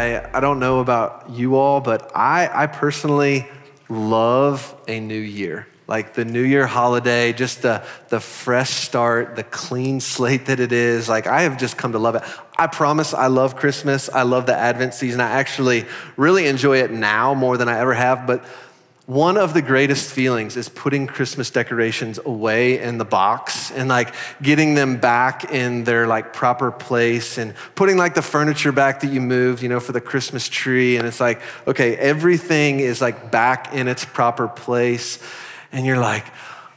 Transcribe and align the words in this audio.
I, 0.00 0.38
I 0.38 0.40
don't 0.40 0.60
know 0.60 0.80
about 0.80 1.30
you 1.30 1.56
all, 1.56 1.80
but 1.80 2.10
I, 2.16 2.48
I 2.52 2.66
personally 2.66 3.46
love 3.88 4.74
a 4.88 4.98
new 4.98 5.20
year. 5.20 5.66
Like 5.86 6.14
the 6.14 6.24
New 6.24 6.42
Year 6.42 6.66
holiday, 6.66 7.32
just 7.32 7.62
the, 7.62 7.84
the 8.10 8.20
fresh 8.20 8.70
start, 8.70 9.34
the 9.34 9.42
clean 9.42 9.98
slate 9.98 10.46
that 10.46 10.60
it 10.60 10.70
is. 10.70 11.08
Like 11.08 11.26
I 11.26 11.42
have 11.42 11.58
just 11.58 11.76
come 11.76 11.92
to 11.92 11.98
love 11.98 12.14
it. 12.14 12.22
I 12.56 12.68
promise 12.68 13.12
I 13.12 13.26
love 13.26 13.56
Christmas. 13.56 14.08
I 14.08 14.22
love 14.22 14.46
the 14.46 14.54
Advent 14.56 14.94
season. 14.94 15.20
I 15.20 15.30
actually 15.30 15.86
really 16.16 16.46
enjoy 16.46 16.78
it 16.78 16.92
now 16.92 17.34
more 17.34 17.56
than 17.56 17.68
I 17.68 17.80
ever 17.80 17.92
have. 17.92 18.26
But 18.26 18.44
one 19.10 19.36
of 19.36 19.54
the 19.54 19.60
greatest 19.60 20.12
feelings 20.12 20.56
is 20.56 20.68
putting 20.68 21.08
Christmas 21.08 21.50
decorations 21.50 22.20
away 22.24 22.78
in 22.78 22.96
the 22.96 23.04
box 23.04 23.72
and 23.72 23.88
like 23.88 24.14
getting 24.40 24.74
them 24.74 24.98
back 24.98 25.50
in 25.50 25.82
their 25.82 26.06
like 26.06 26.32
proper 26.32 26.70
place 26.70 27.36
and 27.36 27.52
putting 27.74 27.96
like 27.96 28.14
the 28.14 28.22
furniture 28.22 28.70
back 28.70 29.00
that 29.00 29.08
you 29.08 29.20
moved, 29.20 29.64
you 29.64 29.68
know, 29.68 29.80
for 29.80 29.90
the 29.90 30.00
Christmas 30.00 30.48
tree. 30.48 30.96
And 30.96 31.08
it's 31.08 31.18
like, 31.18 31.40
okay, 31.66 31.96
everything 31.96 32.78
is 32.78 33.00
like 33.00 33.32
back 33.32 33.74
in 33.74 33.88
its 33.88 34.04
proper 34.04 34.46
place. 34.46 35.18
And 35.72 35.84
you're 35.84 35.98
like, 35.98 36.26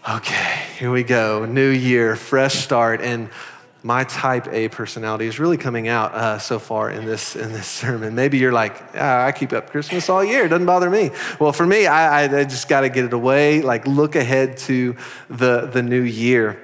okay, 0.09 0.65
here 0.79 0.89
we 0.89 1.03
go, 1.03 1.45
new 1.45 1.69
year, 1.69 2.15
fresh 2.15 2.55
start. 2.55 2.99
And 3.01 3.29
my 3.83 4.05
type 4.05 4.47
A 4.47 4.69
personality 4.69 5.27
is 5.27 5.39
really 5.39 5.57
coming 5.57 5.89
out 5.89 6.13
uh, 6.13 6.39
so 6.39 6.57
far 6.57 6.89
in 6.89 7.05
this 7.05 7.35
in 7.35 7.51
this 7.51 7.67
sermon. 7.67 8.15
Maybe 8.15 8.37
you're 8.37 8.53
like, 8.53 8.81
ah, 8.95 9.25
I 9.25 9.33
keep 9.33 9.51
up 9.51 9.69
Christmas 9.69 10.09
all 10.09 10.23
year; 10.23 10.45
it 10.45 10.49
doesn't 10.49 10.65
bother 10.65 10.89
me. 10.89 11.11
Well, 11.39 11.51
for 11.51 11.65
me, 11.65 11.85
I, 11.85 12.23
I 12.23 12.43
just 12.45 12.69
got 12.69 12.81
to 12.81 12.89
get 12.89 13.03
it 13.03 13.13
away. 13.13 13.61
Like, 13.61 13.85
look 13.85 14.15
ahead 14.15 14.57
to 14.69 14.95
the 15.29 15.67
the 15.67 15.83
new 15.83 16.01
year. 16.01 16.59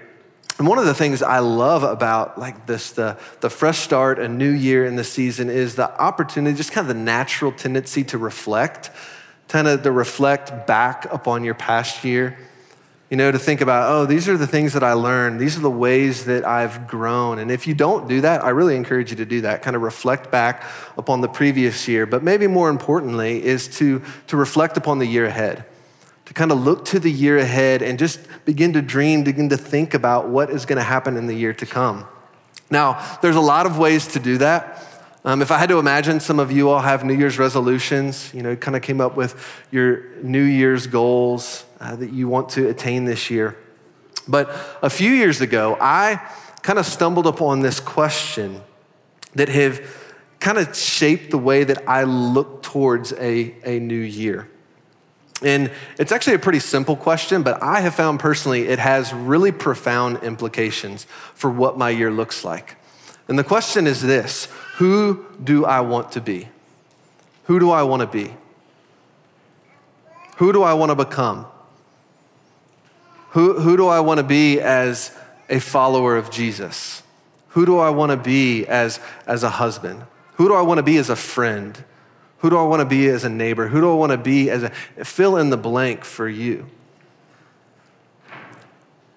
And 0.58 0.68
one 0.68 0.78
of 0.78 0.86
the 0.86 0.94
things 0.94 1.22
I 1.22 1.40
love 1.40 1.84
about 1.84 2.38
like 2.38 2.66
this, 2.66 2.92
the, 2.92 3.18
the 3.40 3.50
fresh 3.50 3.80
start, 3.80 4.20
a 4.20 4.28
new 4.28 4.50
year 4.50 4.86
in 4.86 4.98
the 4.98 5.06
season, 5.06 5.50
is 5.50 5.76
the 5.76 5.90
opportunity, 6.02 6.56
just 6.58 6.74
kind 6.74 6.90
of 6.90 6.94
the 6.94 7.02
natural 7.02 7.54
tendency 7.54 8.04
to 8.06 8.18
reflect, 8.18 8.92
kind 9.48 9.70
of 9.70 9.84
to 9.84 9.92
reflect 9.92 10.68
back 10.68 11.06
upon 11.14 11.46
your 11.46 11.54
past 11.54 12.04
year 12.04 12.38
you 13.10 13.18
know, 13.18 13.32
to 13.32 13.40
think 13.40 13.62
about, 13.62 13.92
oh, 13.92 14.06
these 14.06 14.30
are 14.30 14.38
the 14.38 14.46
things 14.46 14.74
that 14.74 14.84
I 14.84 14.94
learned. 14.94 15.40
These 15.40 15.58
are 15.58 15.62
the 15.62 15.70
ways 15.70 16.26
that 16.26 16.46
I've 16.46 16.88
grown. 16.88 17.40
And 17.40 17.50
if 17.50 17.66
you 17.66 17.74
don't 17.74 18.08
do 18.08 18.22
that, 18.22 18.44
I 18.44 18.50
really 18.50 18.76
encourage 18.76 19.10
you 19.10 19.18
to 19.18 19.26
do 19.26 19.42
that. 19.42 19.64
Kind 19.64 19.76
of 19.76 19.82
reflect 19.82 20.30
back 20.30 20.64
upon 20.96 21.22
the 21.22 21.28
previous 21.28 21.88
year. 21.88 22.06
But 22.06 22.22
maybe 22.22 22.46
more 22.46 22.70
importantly, 22.70 23.44
is 23.44 23.68
to, 23.80 24.04
to 24.28 24.38
reflect 24.38 24.78
upon 24.78 25.00
the 25.00 25.08
year 25.08 25.26
ahead, 25.26 25.66
to 26.26 26.34
kind 26.36 26.52
of 26.52 26.60
look 26.60 26.86
to 26.86 27.00
the 27.00 27.12
year 27.12 27.40
ahead 27.40 27.82
and 27.82 27.98
just 27.98 28.20
begin 28.46 28.74
to 28.74 28.82
dream, 28.82 29.24
begin 29.24 29.50
to 29.50 29.58
think 29.58 29.96
about 29.96 30.30
what 30.30 30.52
is 30.52 30.68
going 30.68 30.78
to 30.78 30.84
happen 30.84 31.18
in 31.18 31.26
the 31.26 31.36
year 31.36 31.54
to 31.54 31.66
come. 31.66 32.06
Now, 32.70 33.18
there's 33.24 33.36
a 33.36 33.42
lot 33.42 33.66
of 33.66 33.80
ways 33.80 34.06
to 34.10 34.20
do 34.20 34.38
that. 34.38 34.86
Um, 35.26 35.42
if 35.42 35.52
I 35.52 35.58
had 35.58 35.70
to 35.70 35.80
imagine, 35.80 36.20
some 36.20 36.40
of 36.40 36.52
you 36.52 36.70
all 36.70 36.80
have 36.80 37.04
New 37.04 37.16
Year's 37.16 37.40
resolutions, 37.40 38.32
you 38.36 38.44
know, 38.44 38.56
kind 38.56 38.78
of 38.78 38.84
came 38.84 39.02
up 39.02 39.18
with 39.18 39.36
your 39.72 40.04
New 40.22 40.44
Year's 40.44 40.86
goals 40.86 41.66
uh, 41.80 41.96
that 41.96 42.12
you 42.12 42.28
want 42.28 42.50
to 42.50 42.70
attain 42.70 43.06
this 43.06 43.30
year. 43.30 43.58
But 44.28 44.50
a 44.82 44.90
few 44.90 45.12
years 45.12 45.42
ago, 45.42 45.78
I 45.80 46.22
kind 46.62 46.78
of 46.78 46.86
stumbled 46.86 47.28
upon 47.28 47.62
this 47.62 47.80
question 47.80 48.62
that 49.36 49.50
have 49.50 49.82
kind 50.40 50.58
of 50.58 50.76
shaped 50.76 51.32
the 51.32 51.38
way 51.38 51.64
that 51.64 51.88
I 51.88 52.04
look 52.04 52.64
towards 52.64 53.14
a, 53.14 53.56
a 53.64 53.80
new 53.80 54.00
year. 54.00 54.50
And 55.42 55.72
it's 55.98 56.12
actually 56.12 56.36
a 56.36 56.40
pretty 56.40 56.60
simple 56.60 56.96
question, 56.96 57.44
but 57.44 57.62
I 57.64 57.80
have 57.80 57.96
found 57.96 58.20
personally 58.20 58.68
it 58.68 58.80
has 58.80 59.14
really 59.14 59.52
profound 59.52 60.24
implications 60.24 61.06
for 61.34 61.50
what 61.50 61.78
my 61.78 61.90
year 61.90 62.12
looks 62.12 62.44
like. 62.44 62.76
And 63.28 63.40
the 63.40 63.44
question 63.44 63.88
is 63.88 64.02
this 64.02 64.46
Who 64.78 65.26
do 65.42 65.66
I 65.66 65.82
want 65.82 66.12
to 66.14 66.22
be? 66.22 66.50
Who 67.46 67.60
do 67.60 67.72
I 67.72 67.84
want 67.84 68.02
to 68.02 68.08
be? 68.08 68.34
Who 70.38 70.52
do 70.52 70.64
I 70.64 70.74
want 70.74 70.90
to 70.90 70.96
become? 70.96 71.46
Who, 73.32 73.60
who 73.60 73.78
do 73.78 73.88
I 73.88 74.00
want 74.00 74.20
to 74.20 74.24
be 74.24 74.60
as 74.60 75.16
a 75.50 75.60
follower 75.60 76.18
of 76.18 76.32
Jesus? 76.32 77.04
Who 77.50 77.66
do 77.66 77.78
I 77.78 77.90
want 77.90 78.12
to 78.12 78.18
be 78.18 78.66
as, 78.66 79.00
as 79.28 79.44
a 79.44 79.50
husband? 79.50 80.04
Who 80.34 80.48
do 80.48 80.54
I 80.54 80.62
want 80.62 80.78
to 80.78 80.84
be 80.84 80.98
as 80.98 81.10
a 81.10 81.16
friend? 81.16 81.84
Who 82.40 82.50
do 82.50 82.58
I 82.58 82.64
want 82.64 82.80
to 82.80 82.86
be 82.86 83.08
as 83.08 83.24
a 83.24 83.30
neighbor? 83.30 83.68
Who 83.68 83.82
do 83.82 83.92
I 83.92 83.96
want 83.96 84.12
to 84.12 84.18
be 84.18 84.50
as 84.50 84.64
a 84.64 84.70
fill 85.04 85.38
in 85.38 85.50
the 85.50 85.58
blank 85.58 86.06
for 86.06 86.28
you? 86.28 86.68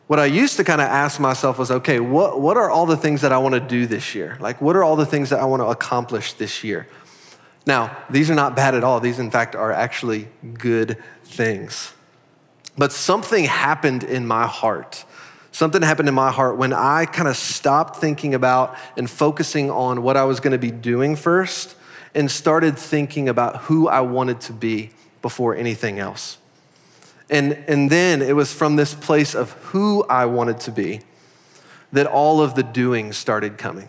What 0.08 0.18
I 0.18 0.26
used 0.26 0.56
to 0.56 0.64
kind 0.64 0.80
of 0.80 0.88
ask 0.88 1.18
myself 1.20 1.58
was 1.58 1.70
okay, 1.70 2.00
what, 2.00 2.40
what 2.40 2.56
are 2.56 2.70
all 2.70 2.84
the 2.84 2.96
things 2.96 3.22
that 3.22 3.32
I 3.32 3.38
want 3.38 3.54
to 3.54 3.60
do 3.60 3.86
this 3.86 4.14
year? 4.14 4.36
Like, 4.40 4.60
what 4.60 4.76
are 4.76 4.84
all 4.84 4.96
the 4.96 5.06
things 5.06 5.30
that 5.30 5.40
I 5.40 5.44
want 5.44 5.62
to 5.62 5.66
accomplish 5.66 6.34
this 6.34 6.62
year? 6.62 6.86
Now, 7.66 7.96
these 8.10 8.28
are 8.30 8.34
not 8.34 8.56
bad 8.56 8.74
at 8.74 8.84
all. 8.84 9.00
These, 9.00 9.18
in 9.18 9.30
fact, 9.30 9.54
are 9.54 9.72
actually 9.72 10.28
good 10.54 10.98
things. 11.24 11.94
But 12.76 12.92
something 12.92 13.44
happened 13.44 14.04
in 14.04 14.26
my 14.26 14.46
heart. 14.46 15.04
Something 15.50 15.82
happened 15.82 16.08
in 16.08 16.14
my 16.14 16.30
heart 16.30 16.56
when 16.56 16.72
I 16.72 17.04
kind 17.04 17.28
of 17.28 17.36
stopped 17.36 17.96
thinking 17.96 18.34
about 18.34 18.76
and 18.96 19.08
focusing 19.10 19.70
on 19.70 20.02
what 20.02 20.16
I 20.16 20.24
was 20.24 20.40
going 20.40 20.52
to 20.52 20.58
be 20.58 20.70
doing 20.70 21.14
first 21.14 21.76
and 22.14 22.30
started 22.30 22.78
thinking 22.78 23.28
about 23.28 23.62
who 23.62 23.88
I 23.88 24.00
wanted 24.00 24.40
to 24.42 24.52
be 24.52 24.90
before 25.20 25.54
anything 25.54 25.98
else. 25.98 26.38
And, 27.28 27.52
and 27.68 27.90
then 27.90 28.22
it 28.22 28.34
was 28.34 28.52
from 28.52 28.76
this 28.76 28.94
place 28.94 29.34
of 29.34 29.52
who 29.52 30.04
I 30.04 30.26
wanted 30.26 30.60
to 30.60 30.70
be 30.70 31.00
that 31.92 32.06
all 32.06 32.40
of 32.40 32.54
the 32.54 32.62
doing 32.62 33.12
started 33.12 33.58
coming. 33.58 33.88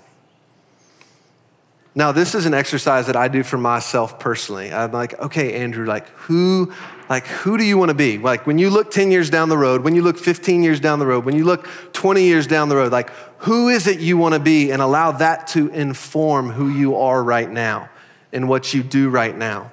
Now, 1.96 2.12
this 2.12 2.34
is 2.34 2.48
an 2.48 2.56
exercise 2.56 3.06
that 3.06 3.16
I 3.16 3.28
do 3.28 3.44
for 3.44 3.58
myself 3.58 4.18
personally. 4.18 4.74
I'm 4.74 4.92
like, 4.92 5.20
okay, 5.20 5.62
Andrew, 5.62 5.86
like 5.86 6.10
who, 6.10 6.74
like 7.08 7.28
who 7.28 7.56
do 7.56 7.64
you 7.64 7.78
want 7.78 7.90
to 7.90 7.96
be? 7.96 8.18
Like 8.18 8.48
when 8.48 8.58
you 8.58 8.72
look 8.72 8.90
10 8.90 9.12
years 9.12 9.30
down 9.30 9.50
the 9.50 9.58
road, 9.58 9.84
when 9.84 9.94
you 9.94 10.02
look 10.02 10.18
15 10.18 10.64
years 10.64 10.80
down 10.80 10.98
the 10.98 11.06
road, 11.06 11.24
when 11.24 11.36
you 11.36 11.44
look 11.44 11.68
20 11.94 12.24
years 12.24 12.48
down 12.48 12.70
the 12.70 12.76
road, 12.76 12.92
like 12.92 13.12
who 13.40 13.70
is 13.70 13.86
it 13.86 14.00
you 14.00 14.18
want 14.18 14.34
to 14.34 14.40
be? 14.40 14.72
And 14.72 14.82
allow 14.82 15.12
that 15.12 15.46
to 15.48 15.68
inform 15.70 16.50
who 16.50 16.70
you 16.70 16.96
are 16.96 17.24
right 17.24 17.50
now 17.50 17.90
and 18.32 18.50
what 18.50 18.74
you 18.74 18.82
do 18.82 19.10
right 19.10 19.38
now. 19.38 19.72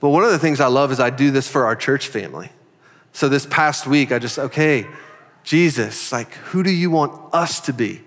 But 0.00 0.10
one 0.10 0.24
of 0.24 0.30
the 0.30 0.38
things 0.38 0.58
I 0.58 0.68
love 0.68 0.90
is 0.90 1.00
I 1.00 1.10
do 1.10 1.30
this 1.30 1.50
for 1.50 1.66
our 1.66 1.76
church 1.76 2.08
family. 2.08 2.50
So 3.12 3.28
this 3.28 3.44
past 3.44 3.86
week, 3.86 4.10
I 4.10 4.18
just, 4.18 4.38
okay, 4.38 4.86
Jesus, 5.44 6.12
like 6.12 6.32
who 6.34 6.62
do 6.62 6.70
you 6.70 6.90
want 6.90 7.34
us 7.34 7.60
to 7.60 7.74
be? 7.74 8.05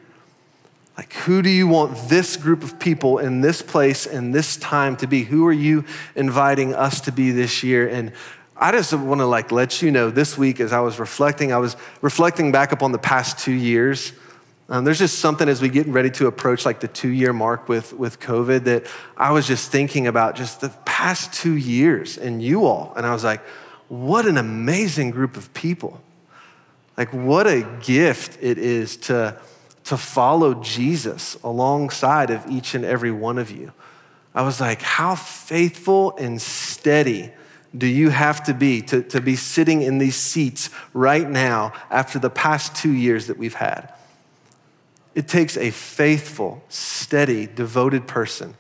Like, 1.00 1.14
who 1.14 1.42
do 1.42 1.50
you 1.50 1.66
want 1.66 2.10
this 2.10 2.36
group 2.36 2.62
of 2.62 2.78
people 2.78 3.20
in 3.20 3.40
this 3.40 3.62
place 3.62 4.06
and 4.06 4.36
this 4.36 4.58
time 4.58 4.98
to 4.98 5.08
be? 5.08 5.24
Who 5.24 5.48
are 5.48 5.54
you 5.54 5.86
inviting 6.14 6.76
us 6.76 7.00
to 7.00 7.14
be 7.14 7.32
this 7.32 7.64
year? 7.64 7.88
And 7.88 8.12
I 8.58 8.74
just 8.74 8.94
want 8.94 9.22
to 9.22 9.26
like 9.26 9.50
let 9.50 9.82
you 9.82 9.92
know 9.92 10.10
this 10.10 10.38
week 10.38 10.60
as 10.60 10.74
I 10.74 10.82
was 10.82 11.00
reflecting, 11.00 11.54
I 11.54 11.58
was 11.58 11.78
reflecting 12.02 12.52
back 12.52 12.74
upon 12.74 12.92
the 12.92 12.98
past 12.98 13.40
two 13.40 13.54
years. 13.54 14.12
Um, 14.68 14.84
there's 14.84 15.00
just 15.00 15.20
something 15.20 15.48
as 15.48 15.62
we 15.62 15.70
get 15.70 15.88
ready 15.88 16.10
to 16.10 16.28
approach 16.28 16.66
like 16.66 16.82
the 16.82 16.90
two 16.90 17.08
year 17.08 17.32
mark 17.32 17.70
with, 17.70 17.94
with 17.94 18.20
COVID 18.20 18.66
that 18.66 18.86
I 19.16 19.32
was 19.32 19.48
just 19.48 19.72
thinking 19.72 20.06
about 20.06 20.36
just 20.36 20.60
the 20.60 20.68
past 20.84 21.32
two 21.32 21.56
years 21.56 22.18
and 22.18 22.44
you 22.44 22.66
all. 22.66 22.92
And 22.98 23.06
I 23.06 23.14
was 23.14 23.24
like, 23.24 23.40
what 23.88 24.26
an 24.26 24.38
amazing 24.38 25.12
group 25.12 25.38
of 25.38 25.54
people. 25.54 26.02
Like, 26.98 27.14
what 27.14 27.48
a 27.48 27.62
gift 27.80 28.38
it 28.42 28.58
is 28.58 28.98
to 28.98 29.40
to 29.90 29.98
follow 29.98 30.54
Jesus 30.54 31.36
alongside 31.44 32.30
of 32.30 32.46
each 32.48 32.76
and 32.76 32.86
every 32.86 33.12
one 33.12 33.40
of 33.40 33.50
you. 33.50 33.74
I 34.36 34.44
was 34.44 34.62
like, 34.62 34.84
how 34.84 35.16
faithful 35.16 36.16
and 36.18 36.40
steady 36.40 37.32
do 37.76 37.88
you 37.88 38.10
have 38.10 38.44
to 38.44 38.54
be 38.54 38.84
to, 38.84 39.02
to 39.02 39.20
be 39.20 39.36
sitting 39.36 39.82
in 39.82 39.98
these 39.98 40.16
seats 40.16 40.70
right 40.94 41.28
now 41.28 41.74
after 41.90 42.20
the 42.20 42.30
past 42.30 42.76
two 42.76 42.92
years 42.92 43.26
that 43.28 43.40
we've 43.40 43.56
had? 43.56 43.92
It 45.16 45.28
takes 45.28 45.58
a 45.58 45.72
faithful, 45.72 46.64
steady, 46.70 47.48
devoted 47.48 48.08
person 48.08 48.54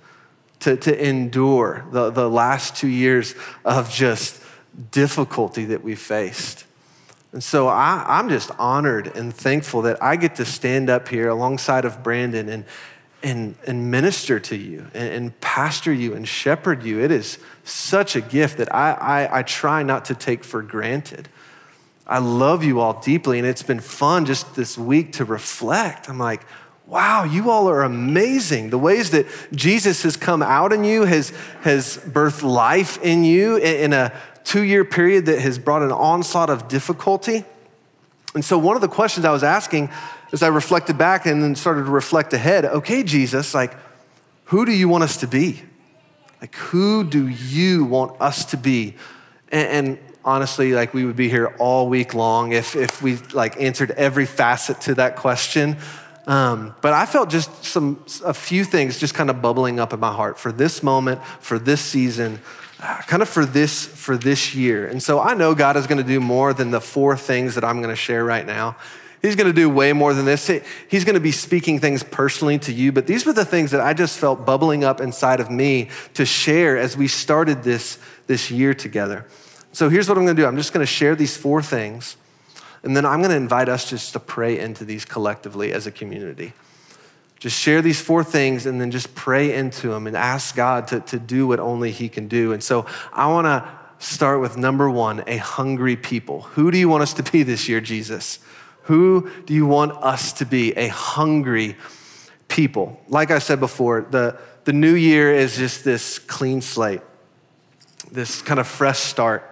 to, 0.61 0.77
to 0.77 1.07
endure 1.07 1.85
the, 1.91 2.09
the 2.09 2.27
last 2.27 2.75
two 2.75 2.87
years 2.87 3.35
of 3.63 3.91
just 3.91 4.41
difficulty 4.89 5.65
that 5.65 5.83
we've 5.83 5.99
faced. 5.99 6.65
And 7.31 7.43
so 7.43 7.67
I, 7.67 8.19
am 8.19 8.29
just 8.29 8.51
honored 8.57 9.15
and 9.15 9.33
thankful 9.33 9.83
that 9.83 10.01
I 10.01 10.15
get 10.15 10.35
to 10.35 10.45
stand 10.45 10.89
up 10.89 11.07
here 11.07 11.29
alongside 11.29 11.85
of 11.85 12.01
Brandon 12.01 12.49
and, 12.49 12.65
and, 13.21 13.55
and 13.67 13.91
minister 13.91 14.39
to 14.39 14.55
you 14.55 14.87
and, 14.95 15.13
and 15.13 15.41
pastor 15.41 15.93
you 15.93 16.15
and 16.15 16.27
shepherd 16.27 16.83
you. 16.83 17.01
It 17.01 17.11
is 17.11 17.37
such 17.63 18.15
a 18.15 18.21
gift 18.21 18.57
that 18.57 18.73
I, 18.73 18.93
I, 18.93 19.39
I 19.39 19.43
try 19.43 19.83
not 19.83 20.05
to 20.05 20.15
take 20.15 20.43
for 20.43 20.63
granted. 20.63 21.29
I 22.07 22.17
love 22.17 22.63
you 22.63 22.79
all 22.79 22.99
deeply, 22.99 23.37
and 23.37 23.47
it's 23.47 23.61
been 23.61 23.79
fun 23.79 24.25
just 24.25 24.55
this 24.55 24.75
week 24.79 25.13
to 25.13 25.25
reflect. 25.25 26.09
I'm 26.09 26.17
like, 26.17 26.43
wow, 26.87 27.23
you 27.23 27.51
all 27.51 27.69
are 27.69 27.83
amazing. 27.83 28.71
The 28.71 28.79
ways 28.79 29.11
that 29.11 29.27
Jesus 29.53 30.01
has 30.01 30.17
come 30.17 30.41
out 30.41 30.73
in 30.73 30.83
you, 30.83 31.03
has, 31.03 31.31
has 31.61 31.97
birthed 31.97 32.41
life 32.41 32.99
in 33.03 33.23
you 33.23 33.57
in 33.57 33.93
a 33.93 34.11
two 34.43 34.63
year 34.63 34.85
period 34.85 35.25
that 35.27 35.39
has 35.39 35.59
brought 35.59 35.81
an 35.81 35.91
onslaught 35.91 36.49
of 36.49 36.67
difficulty. 36.67 37.45
And 38.33 38.43
so, 38.43 38.57
one 38.57 38.75
of 38.75 38.81
the 38.81 38.87
questions 38.87 39.25
I 39.25 39.31
was 39.31 39.43
asking 39.43 39.89
as 40.31 40.43
I 40.43 40.47
reflected 40.47 40.97
back 40.97 41.25
and 41.25 41.41
then 41.41 41.55
started 41.55 41.85
to 41.85 41.91
reflect 41.91 42.33
ahead 42.33 42.65
okay, 42.65 43.03
Jesus, 43.03 43.53
like, 43.53 43.75
who 44.45 44.65
do 44.65 44.71
you 44.71 44.87
want 44.87 45.03
us 45.03 45.17
to 45.17 45.27
be? 45.27 45.61
Like, 46.41 46.55
who 46.55 47.03
do 47.03 47.27
you 47.27 47.85
want 47.85 48.19
us 48.21 48.45
to 48.45 48.57
be? 48.57 48.95
And, 49.51 49.87
and, 49.87 49.99
honestly, 50.23 50.73
like 50.73 50.93
we 50.93 51.05
would 51.05 51.15
be 51.15 51.29
here 51.29 51.55
all 51.59 51.87
week 51.87 52.13
long 52.13 52.51
if, 52.51 52.75
if 52.75 53.01
we 53.01 53.15
like 53.33 53.59
answered 53.59 53.91
every 53.91 54.25
facet 54.25 54.81
to 54.81 54.95
that 54.95 55.15
question. 55.15 55.77
Um, 56.29 56.75
but 56.81 56.93
I 56.93 57.07
felt 57.07 57.31
just 57.31 57.65
some, 57.65 58.05
a 58.23 58.35
few 58.35 58.63
things 58.63 58.99
just 58.99 59.15
kind 59.15 59.31
of 59.31 59.41
bubbling 59.41 59.79
up 59.79 59.93
in 59.93 59.99
my 59.99 60.13
heart 60.13 60.37
for 60.37 60.51
this 60.51 60.83
moment, 60.83 61.23
for 61.39 61.57
this 61.57 61.81
season, 61.81 62.39
uh, 62.79 63.01
kind 63.07 63.23
of 63.23 63.27
for 63.27 63.47
this, 63.47 63.87
for 63.87 64.15
this 64.15 64.53
year. 64.53 64.85
And 64.85 65.01
so 65.01 65.19
I 65.19 65.33
know 65.33 65.55
God 65.55 65.75
is 65.75 65.87
going 65.87 65.97
to 65.97 66.03
do 66.03 66.19
more 66.19 66.53
than 66.53 66.69
the 66.69 66.79
four 66.79 67.17
things 67.17 67.55
that 67.55 67.63
I'm 67.63 67.81
going 67.81 67.89
to 67.89 67.95
share 67.95 68.23
right 68.23 68.45
now. 68.45 68.77
He's 69.23 69.35
going 69.35 69.47
to 69.47 69.53
do 69.53 69.71
way 69.71 69.91
more 69.91 70.13
than 70.13 70.25
this. 70.25 70.47
He's 70.87 71.03
going 71.03 71.15
to 71.15 71.19
be 71.19 71.31
speaking 71.31 71.79
things 71.79 72.03
personally 72.03 72.59
to 72.59 72.71
you, 72.71 72.91
but 72.91 73.07
these 73.07 73.25
were 73.25 73.33
the 73.33 73.43
things 73.43 73.71
that 73.71 73.81
I 73.81 73.95
just 73.95 74.19
felt 74.19 74.45
bubbling 74.45 74.83
up 74.83 75.01
inside 75.01 75.39
of 75.39 75.49
me 75.49 75.89
to 76.13 76.27
share 76.27 76.77
as 76.77 76.95
we 76.95 77.07
started 77.07 77.63
this, 77.63 77.97
this 78.27 78.51
year 78.51 78.75
together. 78.75 79.25
So 79.71 79.89
here's 79.89 80.07
what 80.07 80.15
I'm 80.15 80.25
going 80.25 80.35
to 80.35 80.41
do 80.43 80.47
I'm 80.47 80.57
just 80.57 80.73
going 80.73 80.85
to 80.85 80.91
share 80.91 81.15
these 81.15 81.35
four 81.35 81.63
things, 81.63 82.17
and 82.83 82.95
then 82.95 83.05
I'm 83.05 83.19
going 83.19 83.31
to 83.31 83.37
invite 83.37 83.69
us 83.69 83.89
just 83.89 84.13
to 84.13 84.19
pray 84.19 84.59
into 84.59 84.85
these 84.85 85.05
collectively 85.05 85.71
as 85.71 85.85
a 85.85 85.91
community. 85.91 86.53
Just 87.39 87.57
share 87.57 87.81
these 87.81 88.01
four 88.01 88.23
things 88.23 88.65
and 88.65 88.79
then 88.81 88.91
just 88.91 89.15
pray 89.15 89.53
into 89.53 89.89
them 89.89 90.07
and 90.07 90.15
ask 90.15 90.55
God 90.55 90.87
to, 90.89 90.99
to 91.01 91.19
do 91.19 91.47
what 91.47 91.59
only 91.59 91.91
He 91.91 92.09
can 92.09 92.27
do. 92.27 92.51
And 92.51 92.61
so 92.61 92.85
I 93.13 93.27
want 93.27 93.45
to 93.45 93.67
start 93.99 94.41
with 94.41 94.57
number 94.57 94.89
one 94.89 95.23
a 95.27 95.37
hungry 95.37 95.95
people. 95.95 96.41
Who 96.41 96.71
do 96.71 96.77
you 96.77 96.89
want 96.89 97.03
us 97.03 97.13
to 97.15 97.23
be 97.23 97.43
this 97.43 97.69
year, 97.69 97.79
Jesus? 97.81 98.39
Who 98.83 99.29
do 99.45 99.53
you 99.53 99.65
want 99.65 99.91
us 99.93 100.33
to 100.33 100.45
be? 100.45 100.73
A 100.73 100.87
hungry 100.87 101.77
people. 102.47 102.99
Like 103.07 103.31
I 103.31 103.39
said 103.39 103.59
before, 103.59 104.07
the, 104.09 104.37
the 104.65 104.73
new 104.73 104.95
year 104.95 105.33
is 105.33 105.55
just 105.57 105.83
this 105.83 106.19
clean 106.19 106.61
slate, 106.61 107.01
this 108.11 108.41
kind 108.41 108.59
of 108.59 108.67
fresh 108.67 108.99
start. 108.99 109.49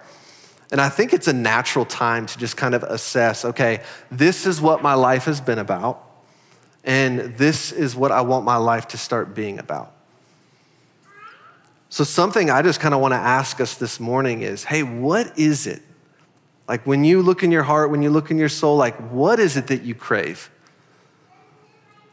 And 0.70 0.80
I 0.80 0.88
think 0.88 1.12
it's 1.12 1.28
a 1.28 1.32
natural 1.32 1.84
time 1.84 2.26
to 2.26 2.38
just 2.38 2.56
kind 2.56 2.74
of 2.74 2.82
assess 2.82 3.44
okay, 3.44 3.82
this 4.10 4.46
is 4.46 4.60
what 4.60 4.82
my 4.82 4.94
life 4.94 5.24
has 5.24 5.40
been 5.40 5.58
about, 5.58 6.04
and 6.84 7.36
this 7.36 7.72
is 7.72 7.96
what 7.96 8.12
I 8.12 8.20
want 8.20 8.44
my 8.44 8.56
life 8.56 8.88
to 8.88 8.98
start 8.98 9.34
being 9.34 9.58
about. 9.58 9.92
So, 11.88 12.04
something 12.04 12.50
I 12.50 12.60
just 12.62 12.80
kind 12.80 12.94
of 12.94 13.00
want 13.00 13.12
to 13.12 13.18
ask 13.18 13.60
us 13.60 13.76
this 13.76 13.98
morning 13.98 14.42
is 14.42 14.64
hey, 14.64 14.82
what 14.82 15.38
is 15.38 15.66
it 15.66 15.82
like 16.68 16.86
when 16.86 17.02
you 17.02 17.22
look 17.22 17.42
in 17.42 17.50
your 17.50 17.62
heart, 17.62 17.90
when 17.90 18.02
you 18.02 18.10
look 18.10 18.30
in 18.30 18.36
your 18.36 18.50
soul, 18.50 18.76
like 18.76 18.94
what 19.10 19.40
is 19.40 19.56
it 19.56 19.68
that 19.68 19.82
you 19.82 19.94
crave? 19.94 20.50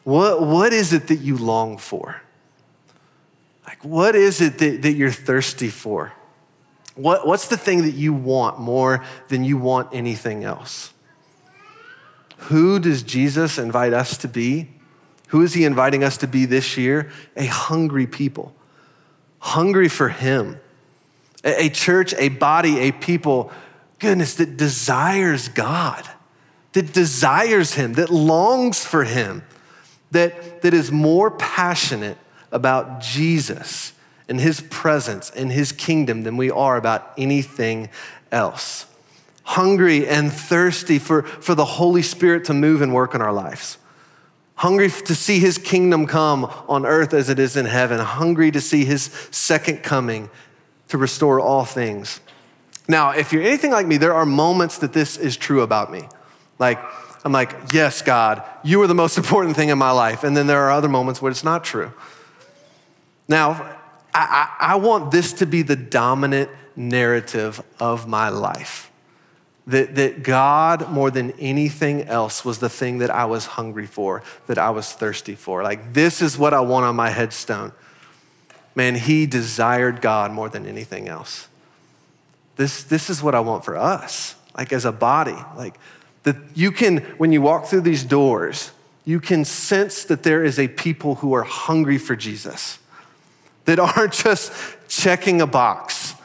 What, 0.06 0.42
what 0.42 0.72
is 0.72 0.94
it 0.94 1.08
that 1.08 1.18
you 1.18 1.38
long 1.38 1.78
for? 1.78 2.22
Like 3.68 3.84
what 3.84 4.16
is 4.16 4.40
it 4.40 4.58
that, 4.60 4.82
that 4.84 4.94
you're 4.94 5.12
thirsty 5.12 5.70
for? 5.70 6.14
What, 6.96 7.28
what's 7.28 7.48
the 7.48 7.58
thing 7.58 7.84
that 7.84 7.94
you 7.94 8.14
want 8.14 8.60
more 8.60 9.04
than 9.28 9.44
you 9.44 9.58
want 9.58 9.90
anything 9.94 10.44
else? 10.44 10.94
Who 12.38 12.80
does 12.80 13.04
Jesus 13.04 13.58
invite 13.58 13.94
us 13.94 14.18
to 14.18 14.28
be? 14.28 14.70
Who 15.30 15.42
is 15.42 15.54
he 15.54 15.66
inviting 15.66 16.04
us 16.04 16.18
to 16.18 16.28
be 16.28 16.46
this 16.46 16.78
year? 16.78 17.12
A 17.36 17.46
hungry 17.46 18.08
people, 18.08 18.56
hungry 19.40 19.90
for 19.90 20.10
him. 20.10 20.60
A, 21.44 21.66
a 21.66 21.70
church, 21.70 22.14
a 22.18 22.30
body, 22.30 22.80
a 22.80 22.92
people 22.92 23.52
goodness, 24.00 24.36
that 24.36 24.58
desires 24.58 25.48
God, 25.50 26.08
that 26.74 26.94
desires 26.94 27.74
Him, 27.74 27.94
that 27.94 28.10
longs 28.10 28.84
for 28.86 29.04
Him, 29.04 29.44
that, 30.12 30.62
that 30.62 30.74
is 30.74 30.92
more 30.92 31.32
passionate 31.32 32.18
about 32.52 33.02
Jesus 33.02 33.94
and 34.28 34.40
His 34.40 34.62
presence 34.62 35.30
and 35.30 35.52
His 35.52 35.72
kingdom 35.72 36.24
than 36.24 36.38
we 36.38 36.52
are 36.52 36.78
about 36.78 37.14
anything 37.18 37.90
else. 38.32 38.86
Hungry 39.44 40.08
and 40.08 40.34
thirsty 40.34 41.00
for, 41.00 41.24
for 41.24 41.56
the 41.56 41.66
Holy 41.66 42.02
Spirit 42.02 42.46
to 42.46 42.54
move 42.54 42.82
and 42.82 42.94
work 42.94 43.14
in 43.14 43.22
our 43.22 43.34
lives. 43.34 43.78
Hungry 44.56 44.90
to 44.90 45.16
see 45.16 45.40
his 45.40 45.58
kingdom 45.58 46.08
come 46.08 46.46
on 46.70 46.86
earth 46.86 47.14
as 47.14 47.30
it 47.30 47.40
is 47.40 47.58
in 47.58 47.66
heaven. 47.66 48.00
Hungry 48.00 48.52
to 48.52 48.62
see 48.62 48.86
his 48.86 49.04
second 49.32 49.84
coming 49.84 50.30
to 50.88 50.98
restore 50.98 51.42
all 51.42 51.66
things. 51.66 52.22
Now, 52.88 53.10
if 53.10 53.34
you're 53.34 53.44
anything 53.44 53.72
like 53.72 53.86
me, 53.86 53.98
there 53.98 54.14
are 54.14 54.26
moments 54.26 54.78
that 54.80 54.94
this 54.94 55.18
is 55.18 55.36
true 55.36 55.62
about 55.62 55.92
me. 55.92 56.08
Like, 56.58 56.80
I'm 57.26 57.34
like, 57.34 57.74
yes, 57.74 58.02
God, 58.02 58.44
you 58.64 58.82
are 58.82 58.88
the 58.88 58.96
most 58.96 59.18
important 59.20 59.56
thing 59.58 59.70
in 59.70 59.78
my 59.78 59.92
life. 59.92 60.24
And 60.24 60.38
then 60.38 60.48
there 60.48 60.62
are 60.62 60.72
other 60.72 60.90
moments 60.90 61.22
where 61.22 61.32
it's 61.32 61.44
not 61.44 61.64
true. 61.66 61.92
Now, 63.28 63.78
I, 64.18 64.74
I, 64.74 64.76
want 64.76 65.12
this 65.12 65.34
to 65.34 65.46
be 65.46 65.62
the 65.62 65.76
dominant 65.76 66.50
narrative 66.76 67.62
of 67.80 68.08
my 68.08 68.30
life. 68.30 68.92
That, 69.68 69.96
that 69.96 70.24
God, 70.24 70.90
more 70.90 71.12
than 71.12 71.32
anything 71.32 72.04
else, 72.04 72.46
was 72.46 72.60
the 72.60 72.70
thing 72.70 73.00
that 73.00 73.10
I 73.10 73.26
was 73.26 73.46
hungry 73.46 73.88
for, 73.88 74.24
that 74.48 74.58
I 74.58 74.70
was 74.70 74.94
thirsty 74.94 75.36
for. 75.36 75.64
Like, 75.64 75.94
this 75.94 76.22
is 76.22 76.38
what 76.38 76.54
I 76.54 76.62
want 76.62 76.86
on 76.86 76.96
my 76.96 77.10
headstone. 77.10 77.74
Man, 78.76 78.96
he 78.96 79.26
desired 79.26 80.02
God 80.02 80.32
more 80.32 80.50
than 80.50 80.66
anything 80.66 81.08
else. 81.08 81.48
This, 82.56 82.84
this 82.84 83.10
is 83.10 83.22
what 83.22 83.36
I 83.36 83.40
want 83.42 83.66
for 83.66 83.76
us, 83.76 84.36
like 84.58 84.72
as 84.72 84.86
a 84.86 84.92
body. 84.92 85.36
Like 85.58 85.78
that 86.24 86.36
you 86.54 86.72
can, 86.72 86.98
when 87.18 87.32
you 87.32 87.42
walk 87.42 87.66
through 87.66 87.82
these 87.82 88.04
doors, 88.04 88.72
you 89.06 89.20
can 89.20 89.46
sense 89.46 90.04
that 90.06 90.24
there 90.24 90.44
is 90.44 90.58
a 90.58 90.68
people 90.68 91.16
who 91.16 91.34
are 91.34 91.44
hungry 91.44 91.98
for 91.98 92.16
Jesus, 92.16 92.80
that 93.66 93.80
aren't 93.80 94.14
just 94.14 94.52
checking 94.88 95.42
a 95.42 95.48
box, 95.48 96.16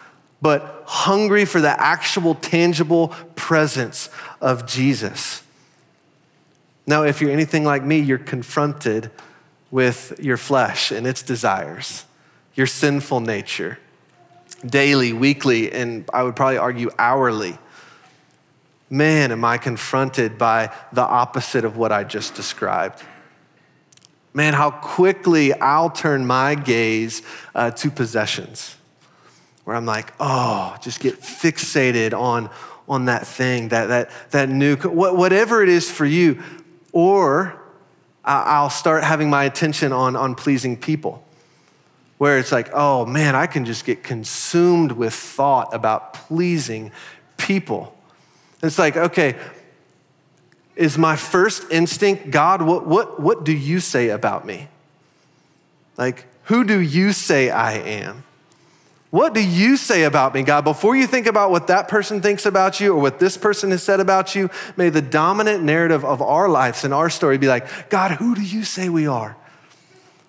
but 0.40 0.84
hungry 0.86 1.44
for 1.44 1.60
the 1.60 1.80
actual 1.80 2.34
tangible 2.34 3.08
presence 3.36 4.08
of 4.40 4.66
Jesus. 4.66 5.42
Now, 6.86 7.04
if 7.04 7.20
you're 7.20 7.30
anything 7.30 7.64
like 7.64 7.84
me, 7.84 7.98
you're 7.98 8.18
confronted 8.18 9.10
with 9.70 10.18
your 10.20 10.36
flesh 10.36 10.90
and 10.90 11.06
its 11.06 11.22
desires, 11.22 12.04
your 12.54 12.66
sinful 12.66 13.20
nature 13.20 13.78
daily, 14.66 15.12
weekly, 15.12 15.72
and 15.72 16.04
I 16.12 16.22
would 16.22 16.36
probably 16.36 16.58
argue 16.58 16.90
hourly. 16.98 17.58
Man, 18.88 19.32
am 19.32 19.44
I 19.44 19.58
confronted 19.58 20.36
by 20.36 20.74
the 20.92 21.02
opposite 21.02 21.64
of 21.64 21.76
what 21.76 21.92
I 21.92 22.04
just 22.04 22.34
described. 22.34 23.02
Man, 24.32 24.54
how 24.54 24.70
quickly 24.70 25.52
I'll 25.52 25.90
turn 25.90 26.26
my 26.26 26.54
gaze 26.54 27.22
uh, 27.54 27.72
to 27.72 27.90
possessions, 27.90 28.76
where 29.64 29.74
I'm 29.74 29.86
like, 29.86 30.12
oh, 30.20 30.76
just 30.80 31.00
get 31.00 31.20
fixated 31.20 32.12
on, 32.12 32.48
on 32.88 33.06
that 33.06 33.26
thing, 33.26 33.68
that, 33.68 33.86
that, 33.86 34.10
that 34.30 34.48
new, 34.48 34.76
whatever 34.76 35.62
it 35.62 35.68
is 35.68 35.90
for 35.90 36.06
you. 36.06 36.42
Or 36.92 37.60
I'll 38.24 38.70
start 38.70 39.02
having 39.02 39.30
my 39.30 39.44
attention 39.44 39.92
on, 39.92 40.14
on 40.14 40.34
pleasing 40.34 40.76
people 40.76 41.24
where 42.18 42.38
it's 42.38 42.52
like, 42.52 42.68
oh 42.74 43.06
man, 43.06 43.34
I 43.34 43.46
can 43.46 43.64
just 43.64 43.86
get 43.86 44.02
consumed 44.02 44.92
with 44.92 45.14
thought 45.14 45.72
about 45.72 46.12
pleasing 46.12 46.92
people. 47.38 47.96
It's 48.62 48.78
like, 48.78 48.94
okay, 48.94 49.36
is 50.80 50.96
my 50.96 51.14
first 51.14 51.70
instinct, 51.70 52.30
God, 52.30 52.62
what, 52.62 52.86
what, 52.86 53.20
what 53.20 53.44
do 53.44 53.52
you 53.52 53.80
say 53.80 54.08
about 54.08 54.46
me? 54.46 54.68
Like, 55.98 56.24
who 56.44 56.64
do 56.64 56.80
you 56.80 57.12
say 57.12 57.50
I 57.50 57.74
am? 57.74 58.24
What 59.10 59.34
do 59.34 59.46
you 59.46 59.76
say 59.76 60.04
about 60.04 60.32
me, 60.34 60.42
God? 60.42 60.64
Before 60.64 60.96
you 60.96 61.06
think 61.06 61.26
about 61.26 61.50
what 61.50 61.66
that 61.66 61.88
person 61.88 62.22
thinks 62.22 62.46
about 62.46 62.80
you 62.80 62.94
or 62.94 63.00
what 63.02 63.18
this 63.18 63.36
person 63.36 63.72
has 63.72 63.82
said 63.82 64.00
about 64.00 64.34
you, 64.34 64.48
may 64.74 64.88
the 64.88 65.02
dominant 65.02 65.62
narrative 65.62 66.02
of 66.02 66.22
our 66.22 66.48
lives 66.48 66.82
and 66.82 66.94
our 66.94 67.10
story 67.10 67.36
be 67.36 67.48
like, 67.48 67.90
God, 67.90 68.12
who 68.12 68.34
do 68.34 68.42
you 68.42 68.64
say 68.64 68.88
we 68.88 69.06
are? 69.06 69.36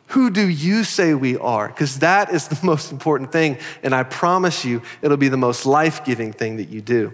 Who 0.07 0.29
do 0.31 0.45
you 0.45 0.83
say 0.83 1.13
we 1.13 1.37
are? 1.37 1.69
Because 1.69 1.99
that 1.99 2.33
is 2.33 2.49
the 2.49 2.59
most 2.65 2.91
important 2.91 3.31
thing. 3.31 3.57
And 3.83 3.95
I 3.95 4.03
promise 4.03 4.65
you, 4.65 4.81
it'll 5.01 5.15
be 5.15 5.29
the 5.29 5.37
most 5.37 5.65
life 5.65 6.03
giving 6.03 6.33
thing 6.33 6.57
that 6.57 6.67
you 6.67 6.81
do. 6.81 7.13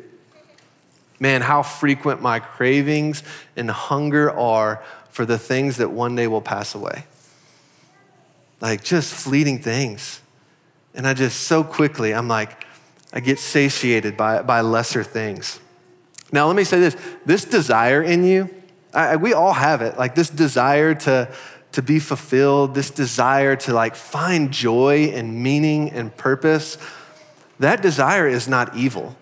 Man, 1.19 1.41
how 1.41 1.63
frequent 1.63 2.21
my 2.21 2.39
cravings 2.39 3.24
and 3.55 3.69
hunger 3.69 4.31
are 4.31 4.83
for 5.09 5.25
the 5.25 5.38
things 5.38 5.77
that 5.77 5.89
one 5.89 6.15
day 6.15 6.27
will 6.27 6.41
pass 6.41 6.75
away. 6.75 7.05
Like 8.62 8.83
just 8.83 9.13
fleeting 9.13 9.59
things. 9.59 10.21
And 10.93 11.07
I 11.07 11.13
just 11.13 11.41
so 11.41 11.63
quickly, 11.63 12.13
I'm 12.13 12.27
like, 12.27 12.65
I 13.13 13.19
get 13.19 13.39
satiated 13.39 14.17
by, 14.17 14.41
by 14.41 14.62
lesser 14.62 15.03
things. 15.03 15.59
Now, 16.31 16.47
let 16.47 16.55
me 16.55 16.63
say 16.63 16.79
this 16.79 16.97
this 17.25 17.45
desire 17.45 18.03
in 18.03 18.24
you, 18.24 18.50
I, 18.93 19.15
we 19.15 19.33
all 19.33 19.53
have 19.53 19.81
it. 19.81 19.97
Like 19.97 20.15
this 20.15 20.29
desire 20.29 20.93
to, 20.95 21.33
to 21.71 21.81
be 21.81 22.00
fulfilled, 22.00 22.75
this 22.75 22.91
desire 22.91 23.55
to 23.55 23.74
like 23.74 23.95
find 23.95 24.51
joy 24.51 25.12
and 25.13 25.41
meaning 25.41 25.91
and 25.91 26.15
purpose, 26.15 26.77
that 27.59 27.81
desire 27.81 28.27
is 28.27 28.47
not 28.47 28.75
evil. 28.75 29.15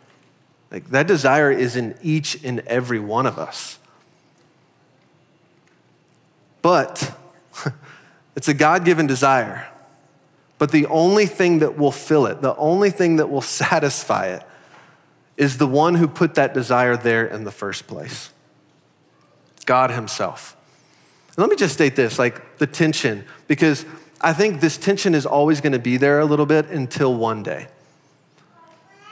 Like 0.72 0.90
that 0.90 1.08
desire 1.08 1.52
is 1.52 1.76
in 1.76 1.96
each 2.02 2.44
and 2.44 2.60
every 2.62 3.00
one 3.00 3.26
of 3.26 3.38
us. 3.38 3.80
But 6.62 7.16
it's 8.36 8.48
a 8.48 8.54
God 8.54 8.86
given 8.86 9.08
desire. 9.08 9.68
But 10.58 10.72
the 10.72 10.86
only 10.88 11.26
thing 11.26 11.60
that 11.60 11.78
will 11.78 11.92
fill 11.92 12.26
it, 12.26 12.42
the 12.42 12.56
only 12.56 12.90
thing 12.90 13.18
that 13.18 13.30
will 13.30 13.42
satisfy 13.42 14.28
it, 14.28 14.44
is 15.38 15.58
the 15.58 15.68
one 15.68 15.96
who 15.96 16.08
put 16.08 16.36
that 16.36 16.54
desire 16.54 16.96
there 16.96 17.26
in 17.26 17.44
the 17.44 17.52
first 17.52 17.88
place 17.88 18.32
God 19.66 19.92
Himself. 19.92 20.56
And 21.30 21.40
let 21.40 21.50
me 21.50 21.56
just 21.56 21.74
state 21.74 21.96
this 21.96 22.18
like 22.18 22.58
the 22.58 22.68
tension, 22.68 23.26
because 23.48 23.86
I 24.22 24.34
think 24.34 24.62
this 24.62 24.78
tension 24.78 25.14
is 25.14 25.26
always 25.26 25.62
going 25.62 25.74
to 25.74 25.80
be 25.80 25.98
there 25.98 26.20
a 26.20 26.26
little 26.26 26.46
bit 26.46 26.68
until 26.68 27.14
one 27.14 27.44
day. 27.44 27.68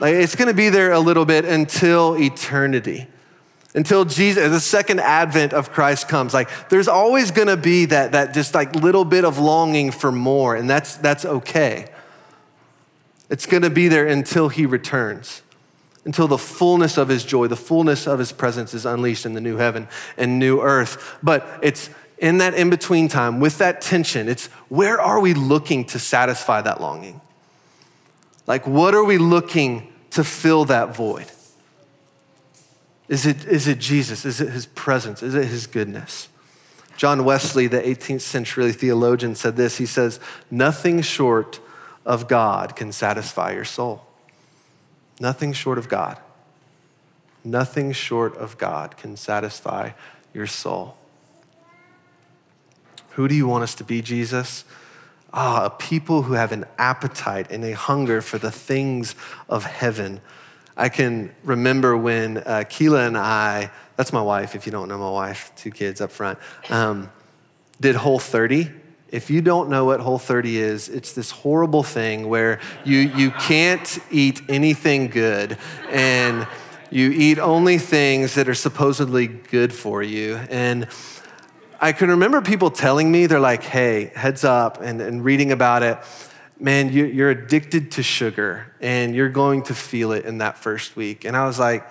Like 0.04 0.16
it's 0.16 0.36
going 0.36 0.48
to 0.48 0.54
be 0.54 0.68
there 0.68 0.92
a 0.92 1.00
little 1.00 1.24
bit 1.24 1.46
until 1.46 2.18
eternity. 2.18 3.06
Until 3.74 4.04
Jesus, 4.04 4.50
the 4.50 4.60
second 4.60 5.00
advent 5.00 5.54
of 5.54 5.72
Christ 5.72 6.08
comes. 6.08 6.34
Like 6.34 6.68
there's 6.68 6.88
always 6.88 7.30
going 7.30 7.48
to 7.48 7.56
be 7.56 7.86
that, 7.86 8.12
that 8.12 8.34
just 8.34 8.54
like 8.54 8.74
little 8.76 9.06
bit 9.06 9.24
of 9.24 9.38
longing 9.38 9.90
for 9.90 10.12
more, 10.12 10.56
and 10.56 10.68
that's, 10.68 10.98
that's 10.98 11.24
okay. 11.24 11.86
It's 13.30 13.46
going 13.46 13.62
to 13.62 13.70
be 13.70 13.88
there 13.88 14.06
until 14.06 14.50
he 14.50 14.66
returns, 14.66 15.40
until 16.04 16.28
the 16.28 16.36
fullness 16.36 16.98
of 16.98 17.08
his 17.08 17.24
joy, 17.24 17.46
the 17.46 17.56
fullness 17.56 18.06
of 18.06 18.18
his 18.18 18.30
presence 18.30 18.74
is 18.74 18.84
unleashed 18.84 19.24
in 19.24 19.32
the 19.32 19.40
new 19.40 19.56
heaven 19.56 19.88
and 20.18 20.38
new 20.38 20.60
earth. 20.60 21.16
But 21.22 21.48
it's 21.62 21.88
in 22.18 22.36
that 22.38 22.52
in 22.52 22.68
between 22.68 23.08
time, 23.08 23.40
with 23.40 23.56
that 23.56 23.80
tension, 23.80 24.28
it's 24.28 24.48
where 24.68 25.00
are 25.00 25.18
we 25.18 25.32
looking 25.32 25.86
to 25.86 25.98
satisfy 25.98 26.60
that 26.60 26.82
longing? 26.82 27.22
Like, 28.46 28.66
what 28.66 28.94
are 28.94 29.04
we 29.04 29.16
looking 29.16 29.92
to 30.14 30.24
fill 30.24 30.64
that 30.66 30.94
void? 30.94 31.26
Is 33.08 33.26
it, 33.26 33.44
is 33.44 33.68
it 33.68 33.78
Jesus? 33.78 34.24
Is 34.24 34.40
it 34.40 34.50
his 34.50 34.66
presence? 34.66 35.22
Is 35.22 35.34
it 35.34 35.46
his 35.46 35.66
goodness? 35.66 36.28
John 36.96 37.24
Wesley, 37.24 37.66
the 37.66 37.80
18th 37.80 38.22
century 38.22 38.72
theologian, 38.72 39.34
said 39.34 39.56
this. 39.56 39.78
He 39.78 39.86
says, 39.86 40.20
Nothing 40.50 41.02
short 41.02 41.60
of 42.06 42.28
God 42.28 42.76
can 42.76 42.92
satisfy 42.92 43.52
your 43.52 43.64
soul. 43.64 44.06
Nothing 45.20 45.52
short 45.52 45.78
of 45.78 45.88
God. 45.88 46.18
Nothing 47.42 47.92
short 47.92 48.36
of 48.36 48.56
God 48.56 48.96
can 48.96 49.16
satisfy 49.16 49.90
your 50.32 50.46
soul. 50.46 50.96
Who 53.10 53.28
do 53.28 53.34
you 53.34 53.46
want 53.46 53.64
us 53.64 53.74
to 53.76 53.84
be, 53.84 54.02
Jesus? 54.02 54.64
Ah, 55.36 55.64
a 55.66 55.70
people 55.70 56.22
who 56.22 56.34
have 56.34 56.52
an 56.52 56.64
appetite 56.78 57.50
and 57.50 57.64
a 57.64 57.72
hunger 57.72 58.20
for 58.20 58.38
the 58.38 58.52
things 58.52 59.16
of 59.48 59.64
heaven. 59.64 60.20
I 60.76 60.88
can 60.88 61.34
remember 61.42 61.96
when 61.96 62.38
uh, 62.38 62.62
Keela 62.68 63.04
and 63.04 63.18
I, 63.18 63.72
that's 63.96 64.12
my 64.12 64.22
wife, 64.22 64.54
if 64.54 64.64
you 64.64 64.70
don't 64.70 64.88
know 64.88 64.96
my 64.96 65.10
wife, 65.10 65.50
two 65.56 65.72
kids 65.72 66.00
up 66.00 66.12
front, 66.12 66.38
um, 66.70 67.10
did 67.80 67.96
Whole 67.96 68.20
30. 68.20 68.70
If 69.10 69.28
you 69.28 69.42
don't 69.42 69.68
know 69.70 69.84
what 69.84 69.98
Whole 69.98 70.20
30 70.20 70.56
is, 70.56 70.88
it's 70.88 71.12
this 71.14 71.32
horrible 71.32 71.82
thing 71.82 72.28
where 72.28 72.60
you, 72.84 72.98
you 72.98 73.32
can't 73.32 73.98
eat 74.12 74.40
anything 74.48 75.08
good 75.08 75.58
and 75.90 76.46
you 76.90 77.10
eat 77.10 77.40
only 77.40 77.78
things 77.78 78.36
that 78.36 78.48
are 78.48 78.54
supposedly 78.54 79.26
good 79.26 79.72
for 79.72 80.00
you. 80.00 80.36
And 80.48 80.86
I 81.80 81.92
can 81.92 82.10
remember 82.10 82.40
people 82.40 82.70
telling 82.70 83.10
me, 83.10 83.26
they're 83.26 83.40
like, 83.40 83.62
hey, 83.62 84.12
heads 84.14 84.44
up, 84.44 84.80
and, 84.80 85.00
and 85.00 85.24
reading 85.24 85.52
about 85.52 85.82
it. 85.82 85.98
Man, 86.58 86.92
you, 86.92 87.04
you're 87.04 87.30
addicted 87.30 87.92
to 87.92 88.02
sugar 88.02 88.72
and 88.80 89.14
you're 89.14 89.28
going 89.28 89.64
to 89.64 89.74
feel 89.74 90.12
it 90.12 90.24
in 90.24 90.38
that 90.38 90.56
first 90.56 90.94
week. 90.94 91.24
And 91.24 91.36
I 91.36 91.46
was 91.46 91.58
like, 91.58 91.84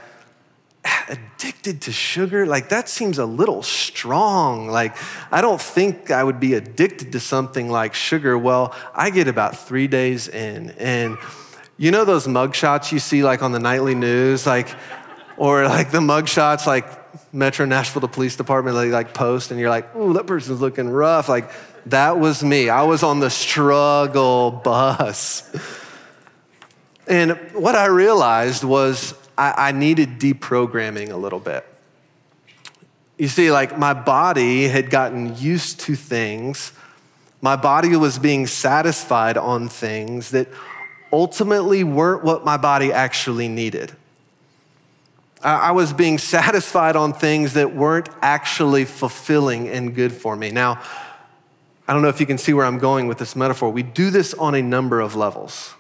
ah, 0.86 1.06
addicted 1.10 1.82
to 1.82 1.92
sugar? 1.92 2.46
Like, 2.46 2.70
that 2.70 2.88
seems 2.88 3.18
a 3.18 3.26
little 3.26 3.62
strong. 3.62 4.70
Like, 4.70 4.96
I 5.32 5.42
don't 5.42 5.62
think 5.62 6.12
I 6.12 6.24
would 6.24 6.40
be 6.40 6.54
addicted 6.54 7.12
to 7.12 7.20
something 7.20 7.70
like 7.70 7.94
sugar. 7.94 8.38
Well, 8.38 8.74
I 8.96 9.10
get 9.10 9.28
about 9.28 9.58
three 9.58 9.88
days 9.88 10.30
in. 10.30 10.72
And 10.72 11.18
you 11.78 11.92
know 11.92 12.06
those 12.06 12.28
mug 12.28 12.56
shots 12.56 12.92
you 12.92 13.00
see 13.00 13.22
like 13.22 13.44
on 13.44 13.52
the 13.52 13.60
nightly 13.60 13.96
news? 13.96 14.48
Like, 14.48 14.74
or 15.36 15.66
like 15.68 15.92
the 15.92 16.02
mug 16.02 16.30
shots, 16.30 16.66
like 16.66 17.03
Metro 17.32 17.66
Nashville, 17.66 18.02
the 18.02 18.08
police 18.08 18.36
department, 18.36 18.76
they 18.76 18.90
like 18.90 19.14
post, 19.14 19.52
and 19.52 19.60
you're 19.60 19.70
like, 19.70 19.96
ooh, 19.96 20.14
that 20.14 20.28
person's 20.28 20.62
looking 20.62 20.90
rough. 20.90 21.30
Like, 21.30 21.50
that 21.88 22.20
was 22.20 22.44
me. 22.44 22.70
I 22.70 22.84
was 22.84 23.04
on 23.04 23.20
the 23.20 23.30
struggle 23.30 24.52
bus. 24.52 25.50
And 27.08 27.32
what 27.54 27.76
I 27.76 27.88
realized 27.88 28.64
was 28.64 29.14
I, 29.38 29.70
I 29.70 29.72
needed 29.72 30.20
deprogramming 30.20 31.12
a 31.12 31.18
little 31.18 31.40
bit. 31.40 31.66
You 33.18 33.28
see, 33.28 33.52
like, 33.52 33.78
my 33.78 33.94
body 33.94 34.68
had 34.68 34.90
gotten 34.90 35.38
used 35.38 35.82
to 35.82 35.96
things, 35.96 36.72
my 37.42 37.56
body 37.56 37.96
was 37.96 38.18
being 38.18 38.48
satisfied 38.48 39.38
on 39.38 39.68
things 39.68 40.32
that 40.32 40.48
ultimately 41.12 41.84
weren't 41.84 42.24
what 42.24 42.46
my 42.46 42.58
body 42.58 42.92
actually 42.92 43.48
needed. 43.48 43.94
I 45.44 45.72
was 45.72 45.94
being 45.94 46.18
satisfied 46.36 46.96
on 46.96 47.14
things 47.14 47.54
that 47.54 47.76
weren't 47.76 48.10
actually 48.22 48.86
fulfilling 48.86 49.68
and 49.68 49.94
good 49.94 50.12
for 50.12 50.36
me. 50.36 50.52
Now, 50.52 50.82
I 51.88 51.94
don't 51.94 52.02
know 52.02 52.10
if 52.10 52.20
you 52.20 52.26
can 52.26 52.38
see 52.38 52.54
where 52.54 52.66
I'm 52.66 52.80
going 52.80 53.08
with 53.08 53.18
this 53.18 53.36
metaphor. 53.36 53.70
We 53.70 53.84
do 53.84 54.10
this 54.10 54.34
on 54.34 54.56
a 54.56 54.62
number 54.62 55.02
of 55.02 55.16
levels. 55.16 55.74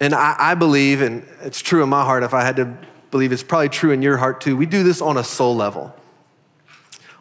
And 0.00 0.14
I, 0.14 0.34
I, 0.38 0.54
believe, 0.54 1.02
and 1.02 1.26
it's 1.42 1.60
true 1.60 1.82
in 1.82 1.88
my 1.88 2.04
heart, 2.04 2.22
if 2.22 2.32
I 2.32 2.42
had 2.42 2.56
to 2.56 2.76
believe 3.10 3.32
it's 3.32 3.42
probably 3.42 3.68
true 3.68 3.90
in 3.90 4.00
your 4.00 4.16
heart 4.16 4.40
too, 4.40 4.56
we 4.56 4.64
do 4.64 4.82
this 4.82 5.02
on 5.02 5.16
a 5.16 5.24
soul 5.24 5.56
level. 5.56 5.94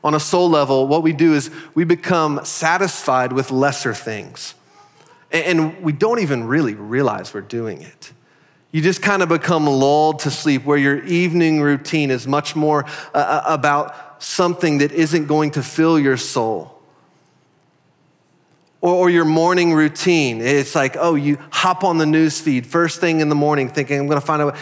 On 0.03 0.13
a 0.13 0.19
soul 0.19 0.49
level, 0.49 0.87
what 0.87 1.03
we 1.03 1.11
do 1.11 1.33
is 1.33 1.49
we 1.73 1.83
become 1.83 2.39
satisfied 2.45 3.33
with 3.33 3.51
lesser 3.51 3.93
things. 3.93 4.53
And 5.31 5.81
we 5.83 5.91
don't 5.91 6.19
even 6.19 6.45
really 6.45 6.75
realize 6.75 7.33
we're 7.33 7.41
doing 7.41 7.81
it. 7.81 8.13
You 8.77 8.83
just 8.83 9.01
kind 9.01 9.23
of 9.23 9.29
become 9.29 9.65
lulled 9.65 10.19
to 10.19 10.29
sleep 10.29 10.63
where 10.63 10.77
your 10.77 11.03
evening 11.05 11.61
routine 11.61 12.11
is 12.11 12.27
much 12.27 12.55
more 12.55 12.85
uh, 13.11 13.17
uh, 13.17 13.43
about 13.47 14.21
something 14.21 14.77
that 14.77 14.91
isn't 14.91 15.25
going 15.25 15.49
to 15.53 15.63
fill 15.63 15.97
your 15.97 16.15
soul. 16.15 16.79
Or, 18.79 18.93
or, 18.93 19.09
your 19.09 19.25
morning 19.25 19.73
routine. 19.73 20.41
It's 20.41 20.75
like, 20.75 20.95
oh, 20.95 21.15
you 21.15 21.39
hop 21.49 21.83
on 21.83 21.97
the 21.97 22.05
news 22.05 22.39
feed 22.39 22.67
first 22.67 23.01
thing 23.01 23.19
in 23.19 23.29
the 23.29 23.35
morning 23.35 23.67
thinking, 23.67 23.99
I'm 23.99 24.05
going 24.05 24.21
to 24.21 24.25
find 24.27 24.43
out. 24.43 24.55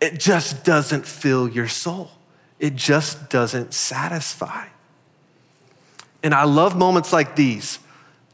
It 0.00 0.18
just 0.18 0.64
doesn't 0.64 1.04
fill 1.04 1.46
your 1.46 1.68
soul, 1.68 2.10
it 2.58 2.76
just 2.76 3.28
doesn't 3.28 3.74
satisfy. 3.74 4.68
And 6.22 6.32
I 6.32 6.44
love 6.44 6.78
moments 6.78 7.12
like 7.12 7.36
these 7.36 7.78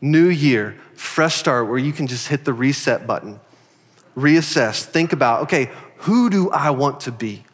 new 0.01 0.29
year, 0.29 0.77
fresh 0.95 1.35
start, 1.35 1.69
where 1.69 1.79
you 1.79 1.93
can 1.93 2.07
just 2.07 2.29
hit 2.29 2.45
the 2.45 2.53
reset 2.53 3.09
button 3.09 3.41
reassess, 4.17 4.85
think 4.85 5.13
about, 5.13 5.43
okay, 5.43 5.71
who 5.99 6.31
do 6.31 6.51
I 6.51 6.71
want 6.71 7.01
to 7.01 7.13
be? 7.13 7.45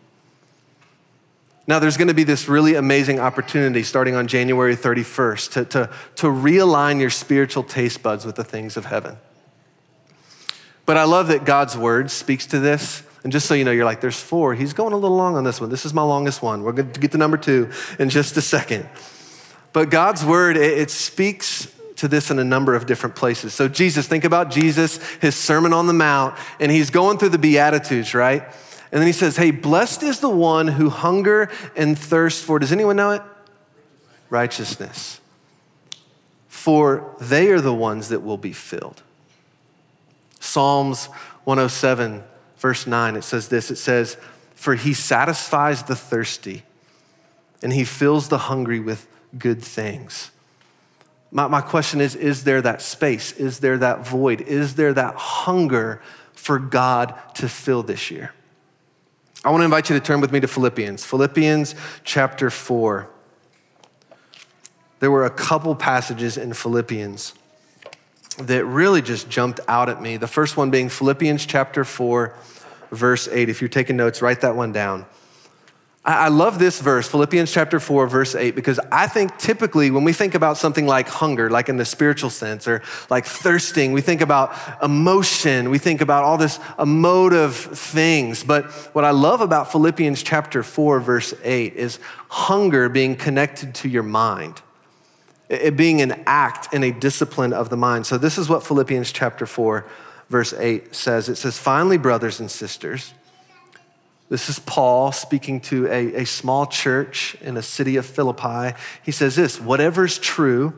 Now, 1.66 1.78
there's 1.78 1.96
going 1.96 2.08
to 2.08 2.14
be 2.14 2.24
this 2.24 2.48
really 2.48 2.74
amazing 2.74 3.20
opportunity 3.20 3.82
starting 3.82 4.14
on 4.14 4.26
January 4.26 4.74
31st 4.74 5.52
to, 5.52 5.64
to, 5.66 5.90
to 6.16 6.26
realign 6.26 7.00
your 7.00 7.10
spiritual 7.10 7.62
taste 7.62 8.02
buds 8.02 8.24
with 8.24 8.34
the 8.34 8.44
things 8.44 8.76
of 8.76 8.86
heaven. 8.86 9.16
But 10.86 10.96
I 10.96 11.04
love 11.04 11.28
that 11.28 11.44
God's 11.44 11.76
word 11.76 12.10
speaks 12.10 12.46
to 12.46 12.58
this. 12.58 13.04
And 13.22 13.32
just 13.32 13.46
so 13.46 13.54
you 13.54 13.64
know, 13.64 13.70
you're 13.70 13.84
like, 13.84 14.00
there's 14.00 14.18
four. 14.18 14.54
He's 14.54 14.72
going 14.72 14.92
a 14.92 14.96
little 14.96 15.16
long 15.16 15.36
on 15.36 15.44
this 15.44 15.60
one. 15.60 15.70
This 15.70 15.86
is 15.86 15.94
my 15.94 16.02
longest 16.02 16.42
one. 16.42 16.64
We're 16.64 16.72
going 16.72 16.90
to 16.90 17.00
get 17.00 17.12
to 17.12 17.18
number 17.18 17.36
two 17.36 17.70
in 18.00 18.10
just 18.10 18.36
a 18.36 18.42
second. 18.42 18.88
But 19.72 19.90
God's 19.90 20.24
word, 20.24 20.56
it, 20.56 20.78
it 20.78 20.90
speaks 20.90 21.72
to 22.02 22.08
this 22.08 22.32
in 22.32 22.40
a 22.40 22.44
number 22.44 22.74
of 22.74 22.84
different 22.84 23.14
places. 23.14 23.54
So, 23.54 23.68
Jesus, 23.68 24.08
think 24.08 24.24
about 24.24 24.50
Jesus, 24.50 24.96
his 25.20 25.36
Sermon 25.36 25.72
on 25.72 25.86
the 25.86 25.92
Mount, 25.92 26.36
and 26.58 26.70
he's 26.70 26.90
going 26.90 27.16
through 27.16 27.28
the 27.28 27.38
Beatitudes, 27.38 28.12
right? 28.12 28.42
And 28.90 29.00
then 29.00 29.06
he 29.06 29.12
says, 29.12 29.36
Hey, 29.36 29.52
blessed 29.52 30.02
is 30.02 30.18
the 30.18 30.28
one 30.28 30.66
who 30.66 30.90
hunger 30.90 31.48
and 31.76 31.96
thirst 31.96 32.44
for, 32.44 32.58
does 32.58 32.72
anyone 32.72 32.96
know 32.96 33.12
it? 33.12 33.22
Righteousness. 34.30 35.20
For 36.48 37.14
they 37.20 37.50
are 37.50 37.60
the 37.60 37.72
ones 37.72 38.08
that 38.08 38.20
will 38.20 38.36
be 38.36 38.52
filled. 38.52 39.00
Psalms 40.40 41.06
107, 41.44 42.24
verse 42.58 42.84
9, 42.84 43.14
it 43.14 43.22
says 43.22 43.46
this 43.46 43.70
it 43.70 43.76
says, 43.76 44.16
For 44.56 44.74
he 44.74 44.92
satisfies 44.92 45.84
the 45.84 45.94
thirsty, 45.94 46.64
and 47.62 47.72
he 47.72 47.84
fills 47.84 48.28
the 48.28 48.38
hungry 48.38 48.80
with 48.80 49.06
good 49.38 49.62
things. 49.62 50.32
My, 51.32 51.48
my 51.48 51.62
question 51.62 52.00
is 52.00 52.14
Is 52.14 52.44
there 52.44 52.62
that 52.62 52.80
space? 52.82 53.32
Is 53.32 53.58
there 53.58 53.78
that 53.78 54.06
void? 54.06 54.42
Is 54.42 54.76
there 54.76 54.92
that 54.92 55.16
hunger 55.16 56.00
for 56.34 56.58
God 56.58 57.18
to 57.36 57.48
fill 57.48 57.82
this 57.82 58.10
year? 58.10 58.32
I 59.44 59.50
want 59.50 59.62
to 59.62 59.64
invite 59.64 59.90
you 59.90 59.98
to 59.98 60.04
turn 60.04 60.20
with 60.20 60.30
me 60.30 60.38
to 60.38 60.46
Philippians, 60.46 61.04
Philippians 61.04 61.74
chapter 62.04 62.48
4. 62.48 63.10
There 65.00 65.10
were 65.10 65.24
a 65.24 65.30
couple 65.30 65.74
passages 65.74 66.36
in 66.36 66.52
Philippians 66.52 67.34
that 68.38 68.64
really 68.64 69.02
just 69.02 69.28
jumped 69.28 69.58
out 69.66 69.88
at 69.88 70.00
me. 70.00 70.16
The 70.16 70.28
first 70.28 70.56
one 70.56 70.70
being 70.70 70.88
Philippians 70.88 71.44
chapter 71.44 71.84
4, 71.84 72.36
verse 72.92 73.26
8. 73.26 73.48
If 73.48 73.60
you're 73.60 73.68
taking 73.68 73.96
notes, 73.96 74.22
write 74.22 74.42
that 74.42 74.54
one 74.54 74.70
down. 74.70 75.06
I 76.04 76.30
love 76.30 76.58
this 76.58 76.80
verse, 76.80 77.06
Philippians 77.06 77.52
chapter 77.52 77.78
4, 77.78 78.08
verse 78.08 78.34
8, 78.34 78.56
because 78.56 78.80
I 78.90 79.06
think 79.06 79.38
typically 79.38 79.92
when 79.92 80.02
we 80.02 80.12
think 80.12 80.34
about 80.34 80.56
something 80.56 80.84
like 80.84 81.06
hunger, 81.06 81.48
like 81.48 81.68
in 81.68 81.76
the 81.76 81.84
spiritual 81.84 82.28
sense, 82.28 82.66
or 82.66 82.82
like 83.08 83.24
thirsting, 83.24 83.92
we 83.92 84.00
think 84.00 84.20
about 84.20 84.52
emotion, 84.82 85.70
we 85.70 85.78
think 85.78 86.00
about 86.00 86.24
all 86.24 86.36
this 86.36 86.58
emotive 86.76 87.54
things. 87.54 88.42
But 88.42 88.72
what 88.94 89.04
I 89.04 89.12
love 89.12 89.42
about 89.42 89.70
Philippians 89.70 90.24
chapter 90.24 90.64
4, 90.64 90.98
verse 90.98 91.34
8 91.44 91.74
is 91.76 92.00
hunger 92.28 92.88
being 92.88 93.14
connected 93.14 93.72
to 93.76 93.88
your 93.88 94.02
mind, 94.02 94.60
it 95.48 95.76
being 95.76 96.02
an 96.02 96.24
act 96.26 96.74
and 96.74 96.82
a 96.82 96.90
discipline 96.90 97.52
of 97.52 97.70
the 97.70 97.76
mind. 97.76 98.06
So 98.06 98.18
this 98.18 98.38
is 98.38 98.48
what 98.48 98.66
Philippians 98.66 99.12
chapter 99.12 99.46
4, 99.46 99.86
verse 100.28 100.52
8 100.52 100.96
says 100.96 101.28
it 101.28 101.36
says, 101.36 101.58
Finally, 101.58 101.98
brothers 101.98 102.40
and 102.40 102.50
sisters, 102.50 103.14
this 104.32 104.48
is 104.48 104.58
Paul 104.60 105.12
speaking 105.12 105.60
to 105.60 105.86
a, 105.88 106.22
a 106.22 106.24
small 106.24 106.64
church 106.64 107.36
in 107.42 107.58
a 107.58 107.62
city 107.62 107.96
of 107.96 108.06
Philippi. 108.06 108.74
He 109.02 109.12
says 109.12 109.36
this 109.36 109.60
whatever's 109.60 110.18
true, 110.18 110.72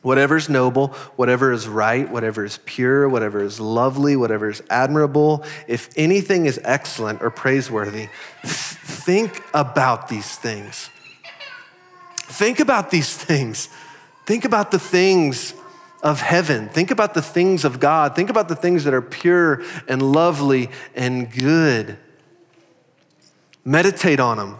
whatever's 0.00 0.48
noble, 0.48 0.88
whatever 1.16 1.52
is 1.52 1.68
right, 1.68 2.10
whatever 2.10 2.46
is 2.46 2.58
pure, 2.64 3.06
whatever 3.06 3.42
is 3.42 3.60
lovely, 3.60 4.16
whatever 4.16 4.48
is 4.48 4.62
admirable, 4.70 5.44
if 5.66 5.90
anything 5.96 6.46
is 6.46 6.58
excellent 6.64 7.20
or 7.20 7.28
praiseworthy, 7.28 8.08
think 8.42 9.42
about 9.52 10.08
these 10.08 10.36
things. 10.36 10.88
Think 12.16 12.58
about 12.58 12.90
these 12.90 13.14
things. 13.14 13.68
Think 14.24 14.46
about 14.46 14.70
the 14.70 14.78
things 14.78 15.52
of 16.02 16.22
heaven. 16.22 16.70
Think 16.70 16.90
about 16.90 17.12
the 17.12 17.20
things 17.20 17.66
of 17.66 17.80
God. 17.80 18.16
Think 18.16 18.30
about 18.30 18.48
the 18.48 18.56
things 18.56 18.84
that 18.84 18.94
are 18.94 19.02
pure 19.02 19.62
and 19.86 20.00
lovely 20.00 20.70
and 20.94 21.30
good. 21.30 21.98
Meditate 23.64 24.20
on 24.20 24.38
them, 24.38 24.58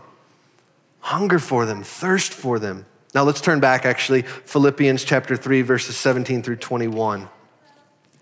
hunger 1.01 1.39
for 1.39 1.67
them, 1.67 1.83
thirst 1.83 2.33
for 2.33 2.59
them. 2.59 2.87
Now 3.15 3.25
let's 3.25 3.41
turn 3.41 3.61
back 3.61 3.87
actually, 3.87 4.23
Philippians 4.23 5.05
chapter 5.05 5.37
3, 5.37 5.63
verses 5.63 5.97
17 5.97 6.43
through 6.43 6.57
21. 6.57 7.29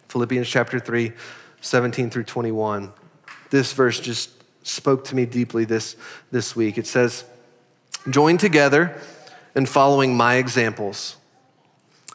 Philippians 0.08 0.48
chapter 0.48 0.78
3, 0.78 1.12
17 1.60 2.10
through 2.10 2.24
21. 2.24 2.92
This 3.50 3.72
verse 3.72 4.00
just 4.00 4.30
spoke 4.62 5.04
to 5.06 5.14
me 5.16 5.26
deeply 5.26 5.64
this, 5.64 5.96
this 6.30 6.54
week. 6.54 6.78
It 6.78 6.86
says, 6.86 7.24
Join 8.08 8.38
together 8.38 9.00
in 9.54 9.66
following 9.66 10.16
my 10.16 10.36
examples, 10.36 11.16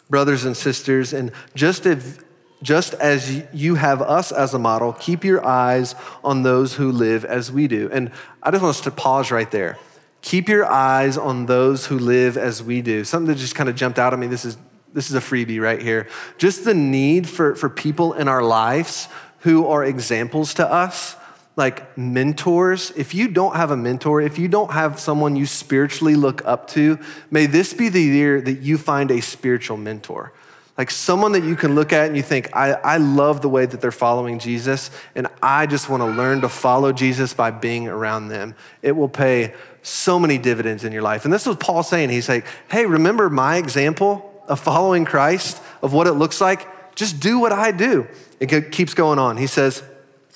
brothers 0.09 0.45
and 0.45 0.55
sisters, 0.55 1.11
and 1.11 1.31
just 1.53 1.85
as 1.85 2.19
just 2.61 2.93
as 2.95 3.43
you 3.53 3.75
have 3.75 4.01
us 4.01 4.31
as 4.31 4.53
a 4.53 4.59
model, 4.59 4.93
keep 4.93 5.23
your 5.23 5.45
eyes 5.45 5.95
on 6.23 6.43
those 6.43 6.75
who 6.75 6.91
live 6.91 7.25
as 7.25 7.51
we 7.51 7.67
do. 7.67 7.89
And 7.91 8.11
I 8.43 8.51
just 8.51 8.61
want 8.61 8.75
us 8.75 8.81
to 8.81 8.91
pause 8.91 9.31
right 9.31 9.49
there. 9.49 9.77
Keep 10.21 10.49
your 10.49 10.65
eyes 10.65 11.17
on 11.17 11.47
those 11.47 11.87
who 11.87 11.97
live 11.97 12.37
as 12.37 12.61
we 12.61 12.81
do. 12.81 13.03
Something 13.03 13.27
that 13.33 13.39
just 13.39 13.55
kind 13.55 13.69
of 13.69 13.75
jumped 13.75 13.97
out 13.97 14.13
at 14.13 14.19
me. 14.19 14.27
This 14.27 14.45
is, 14.45 14.57
this 14.93 15.09
is 15.09 15.15
a 15.15 15.19
freebie 15.19 15.59
right 15.59 15.81
here. 15.81 16.07
Just 16.37 16.63
the 16.63 16.75
need 16.75 17.27
for, 17.27 17.55
for 17.55 17.69
people 17.69 18.13
in 18.13 18.27
our 18.27 18.43
lives 18.43 19.07
who 19.39 19.65
are 19.65 19.83
examples 19.83 20.53
to 20.55 20.71
us, 20.71 21.15
like 21.55 21.97
mentors. 21.97 22.91
If 22.91 23.15
you 23.15 23.27
don't 23.27 23.55
have 23.55 23.71
a 23.71 23.77
mentor, 23.77 24.21
if 24.21 24.37
you 24.37 24.47
don't 24.47 24.71
have 24.71 24.99
someone 24.99 25.35
you 25.35 25.47
spiritually 25.47 26.13
look 26.13 26.45
up 26.45 26.67
to, 26.69 26.99
may 27.31 27.47
this 27.47 27.73
be 27.73 27.89
the 27.89 28.03
year 28.03 28.39
that 28.39 28.59
you 28.59 28.77
find 28.77 29.09
a 29.09 29.21
spiritual 29.21 29.77
mentor 29.77 30.31
like 30.77 30.89
someone 30.89 31.33
that 31.33 31.43
you 31.43 31.55
can 31.55 31.75
look 31.75 31.93
at 31.93 32.07
and 32.07 32.15
you 32.15 32.23
think, 32.23 32.55
I, 32.55 32.71
I 32.73 32.97
love 32.97 33.41
the 33.41 33.49
way 33.49 33.65
that 33.65 33.81
they're 33.81 33.91
following 33.91 34.39
Jesus, 34.39 34.89
and 35.15 35.27
I 35.41 35.65
just 35.65 35.89
want 35.89 36.01
to 36.01 36.07
learn 36.07 36.41
to 36.41 36.49
follow 36.49 36.91
Jesus 36.91 37.33
by 37.33 37.51
being 37.51 37.87
around 37.87 38.29
them. 38.29 38.55
It 38.81 38.93
will 38.93 39.09
pay 39.09 39.53
so 39.83 40.19
many 40.19 40.37
dividends 40.37 40.83
in 40.83 40.91
your 40.91 41.01
life. 41.01 41.25
And 41.25 41.33
this 41.33 41.45
is 41.45 41.55
Paul 41.57 41.83
saying. 41.83 42.09
He's 42.09 42.29
like, 42.29 42.45
hey, 42.69 42.85
remember 42.85 43.29
my 43.29 43.57
example 43.57 44.43
of 44.47 44.59
following 44.59 45.05
Christ, 45.05 45.61
of 45.81 45.93
what 45.93 46.07
it 46.07 46.13
looks 46.13 46.39
like? 46.39 46.95
Just 46.95 47.19
do 47.19 47.39
what 47.39 47.51
I 47.51 47.71
do. 47.71 48.07
It 48.39 48.71
keeps 48.71 48.93
going 48.93 49.19
on. 49.19 49.37
He 49.37 49.47
says, 49.47 49.83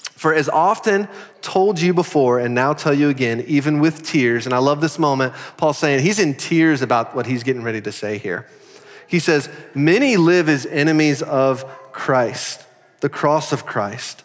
for 0.01 0.33
as 0.33 0.47
often 0.47 1.07
told 1.41 1.79
you 1.79 1.93
before 1.93 2.39
and 2.39 2.55
now 2.55 2.73
tell 2.73 2.93
you 2.93 3.10
again, 3.10 3.43
even 3.47 3.79
with 3.79 4.03
tears, 4.03 4.45
and 4.45 4.53
I 4.53 4.60
love 4.60 4.81
this 4.81 4.97
moment, 4.97 5.33
Paul's 5.57 5.77
saying 5.77 6.01
he's 6.01 6.19
in 6.19 6.36
tears 6.36 6.81
about 6.81 7.15
what 7.15 7.25
he's 7.25 7.43
getting 7.43 7.63
ready 7.63 7.81
to 7.81 7.91
say 7.91 8.17
here. 8.17 8.47
He 9.07 9.19
says, 9.19 9.49
Many 9.73 10.17
live 10.17 10.49
as 10.49 10.65
enemies 10.65 11.21
of 11.21 11.65
Christ, 11.91 12.65
the 13.01 13.09
cross 13.09 13.51
of 13.51 13.65
Christ. 13.65 14.23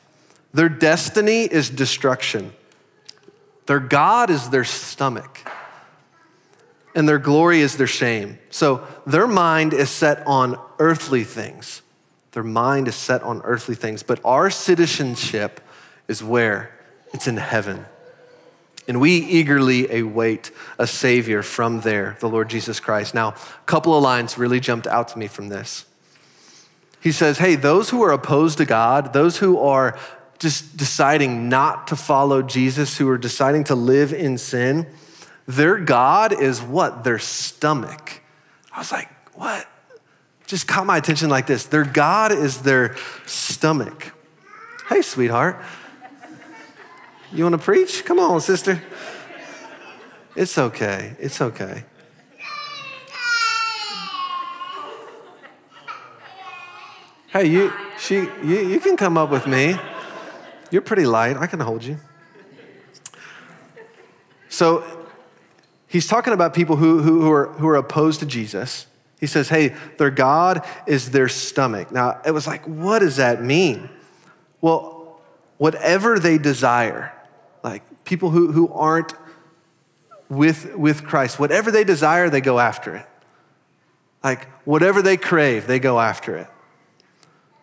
Their 0.52 0.68
destiny 0.68 1.42
is 1.42 1.70
destruction. 1.70 2.52
Their 3.66 3.80
God 3.80 4.30
is 4.30 4.50
their 4.50 4.64
stomach, 4.64 5.48
and 6.94 7.08
their 7.08 7.18
glory 7.18 7.60
is 7.60 7.76
their 7.76 7.86
shame. 7.86 8.38
So 8.50 8.84
their 9.06 9.28
mind 9.28 9.72
is 9.72 9.90
set 9.90 10.26
on 10.26 10.58
earthly 10.80 11.22
things. 11.22 11.82
Their 12.32 12.42
mind 12.42 12.88
is 12.88 12.96
set 12.96 13.22
on 13.22 13.42
earthly 13.42 13.74
things, 13.76 14.02
but 14.02 14.20
our 14.24 14.50
citizenship 14.50 15.60
is 16.08 16.22
where? 16.22 16.76
It's 17.12 17.28
in 17.28 17.36
heaven. 17.36 17.86
And 18.88 19.00
we 19.00 19.18
eagerly 19.18 20.00
await 20.00 20.50
a 20.78 20.86
Savior 20.86 21.42
from 21.42 21.80
there, 21.82 22.16
the 22.20 22.28
Lord 22.28 22.50
Jesus 22.50 22.80
Christ. 22.80 23.14
Now, 23.14 23.28
a 23.28 23.66
couple 23.66 23.96
of 23.96 24.02
lines 24.02 24.36
really 24.36 24.60
jumped 24.60 24.86
out 24.86 25.08
to 25.08 25.18
me 25.18 25.26
from 25.26 25.48
this. 25.48 25.84
He 27.00 27.12
says, 27.12 27.38
Hey, 27.38 27.54
those 27.54 27.90
who 27.90 28.02
are 28.02 28.12
opposed 28.12 28.58
to 28.58 28.64
God, 28.64 29.12
those 29.12 29.38
who 29.38 29.58
are 29.58 29.98
just 30.38 30.76
deciding 30.76 31.48
not 31.48 31.88
to 31.88 31.96
follow 31.96 32.42
Jesus, 32.42 32.96
who 32.96 33.08
are 33.08 33.18
deciding 33.18 33.64
to 33.64 33.74
live 33.74 34.12
in 34.12 34.38
sin, 34.38 34.86
their 35.46 35.78
God 35.78 36.32
is 36.32 36.62
what? 36.62 37.04
Their 37.04 37.18
stomach. 37.18 38.22
I 38.72 38.78
was 38.78 38.92
like, 38.92 39.08
What? 39.34 39.66
Just 40.46 40.66
caught 40.66 40.84
my 40.84 40.96
attention 40.96 41.30
like 41.30 41.46
this. 41.46 41.66
Their 41.66 41.84
God 41.84 42.32
is 42.32 42.62
their 42.62 42.96
stomach. 43.24 44.12
Hey, 44.88 45.02
sweetheart. 45.02 45.62
You 47.32 47.44
want 47.44 47.52
to 47.54 47.58
preach? 47.58 48.04
Come 48.04 48.18
on, 48.18 48.40
sister. 48.40 48.82
It's 50.34 50.58
okay. 50.58 51.14
It's 51.20 51.40
okay. 51.40 51.84
Hey, 57.28 57.46
you, 57.46 57.72
she, 57.98 58.16
you, 58.16 58.68
you 58.68 58.80
can 58.80 58.96
come 58.96 59.16
up 59.16 59.30
with 59.30 59.46
me. 59.46 59.76
You're 60.72 60.82
pretty 60.82 61.06
light. 61.06 61.36
I 61.36 61.46
can 61.46 61.60
hold 61.60 61.84
you. 61.84 61.98
So 64.48 65.06
he's 65.86 66.08
talking 66.08 66.32
about 66.32 66.52
people 66.52 66.74
who, 66.74 66.98
who, 67.00 67.20
who, 67.20 67.30
are, 67.30 67.46
who 67.52 67.68
are 67.68 67.76
opposed 67.76 68.18
to 68.20 68.26
Jesus. 68.26 68.88
He 69.20 69.28
says, 69.28 69.48
hey, 69.48 69.76
their 69.98 70.10
God 70.10 70.66
is 70.86 71.12
their 71.12 71.28
stomach. 71.28 71.92
Now, 71.92 72.20
it 72.26 72.32
was 72.32 72.48
like, 72.48 72.64
what 72.66 72.98
does 72.98 73.16
that 73.16 73.44
mean? 73.44 73.88
Well, 74.60 75.20
whatever 75.58 76.18
they 76.18 76.38
desire, 76.38 77.12
like 77.62 78.04
people 78.04 78.30
who, 78.30 78.52
who 78.52 78.72
aren't 78.72 79.14
with, 80.28 80.74
with 80.76 81.04
Christ. 81.04 81.38
Whatever 81.38 81.70
they 81.70 81.84
desire, 81.84 82.30
they 82.30 82.40
go 82.40 82.58
after 82.58 82.96
it. 82.96 83.06
Like 84.22 84.46
whatever 84.64 85.02
they 85.02 85.16
crave, 85.16 85.66
they 85.66 85.78
go 85.78 85.98
after 85.98 86.36
it. 86.36 86.48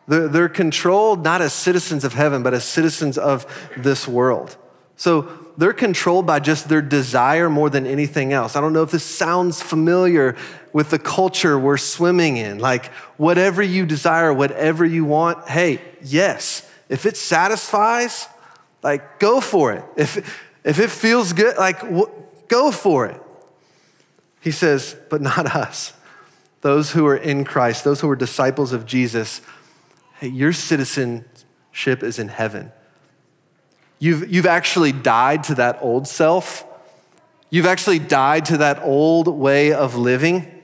They're, 0.07 0.27
they're 0.27 0.49
controlled 0.49 1.23
not 1.23 1.41
as 1.41 1.53
citizens 1.53 2.03
of 2.03 2.13
heaven, 2.13 2.43
but 2.43 2.53
as 2.53 2.63
citizens 2.63 3.17
of 3.17 3.45
this 3.77 4.07
world. 4.07 4.55
So 4.95 5.29
they're 5.57 5.73
controlled 5.73 6.25
by 6.25 6.39
just 6.39 6.69
their 6.69 6.81
desire 6.81 7.49
more 7.49 7.69
than 7.69 7.85
anything 7.85 8.33
else. 8.33 8.55
I 8.55 8.61
don't 8.61 8.73
know 8.73 8.83
if 8.83 8.91
this 8.91 9.03
sounds 9.03 9.61
familiar 9.61 10.35
with 10.73 10.89
the 10.89 10.99
culture 10.99 11.57
we're 11.57 11.77
swimming 11.77 12.37
in. 12.37 12.59
Like, 12.59 12.87
whatever 13.17 13.61
you 13.61 13.85
desire, 13.85 14.33
whatever 14.33 14.85
you 14.85 15.05
want, 15.05 15.47
hey, 15.47 15.81
yes. 16.01 16.67
If 16.89 17.05
it 17.05 17.17
satisfies, 17.17 18.27
like, 18.87 19.19
go 19.19 19.41
for 19.41 19.73
it. 19.73 19.83
If, 19.97 20.15
if 20.63 20.79
it 20.79 20.89
feels 20.89 21.33
good, 21.33 21.57
like, 21.57 21.81
go 22.47 22.71
for 22.71 23.05
it. 23.05 23.21
He 24.39 24.51
says, 24.51 24.95
but 25.09 25.19
not 25.19 25.53
us. 25.53 25.91
Those 26.61 26.91
who 26.91 27.05
are 27.05 27.17
in 27.17 27.43
Christ, 27.43 27.83
those 27.83 27.99
who 27.99 28.09
are 28.09 28.15
disciples 28.15 28.71
of 28.71 28.85
Jesus, 28.85 29.41
hey, 30.19 30.29
your 30.29 30.53
citizenship 30.53 32.01
is 32.01 32.17
in 32.17 32.29
heaven. 32.29 32.71
You've, 33.99 34.31
you've 34.31 34.45
actually 34.45 34.93
died 34.93 35.43
to 35.45 35.55
that 35.55 35.79
old 35.81 36.07
self. 36.07 36.63
You've 37.49 37.65
actually 37.65 37.99
died 37.99 38.45
to 38.45 38.57
that 38.59 38.83
old 38.83 39.27
way 39.27 39.73
of 39.73 39.95
living. 39.95 40.63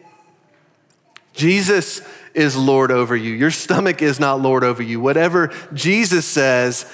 Jesus 1.34 2.02
is 2.34 2.56
Lord 2.56 2.90
over 2.90 3.18
you. 3.18 3.34
Your 3.34 3.52
stomach 3.52 4.02
is 4.02 4.18
not 4.18 4.40
Lord 4.40 4.64
over 4.64 4.82
you. 4.82 5.02
Whatever 5.02 5.52
Jesus 5.74 6.26
says, 6.26 6.90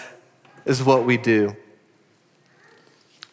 is 0.70 0.84
what 0.84 1.06
we 1.06 1.18
do. 1.18 1.56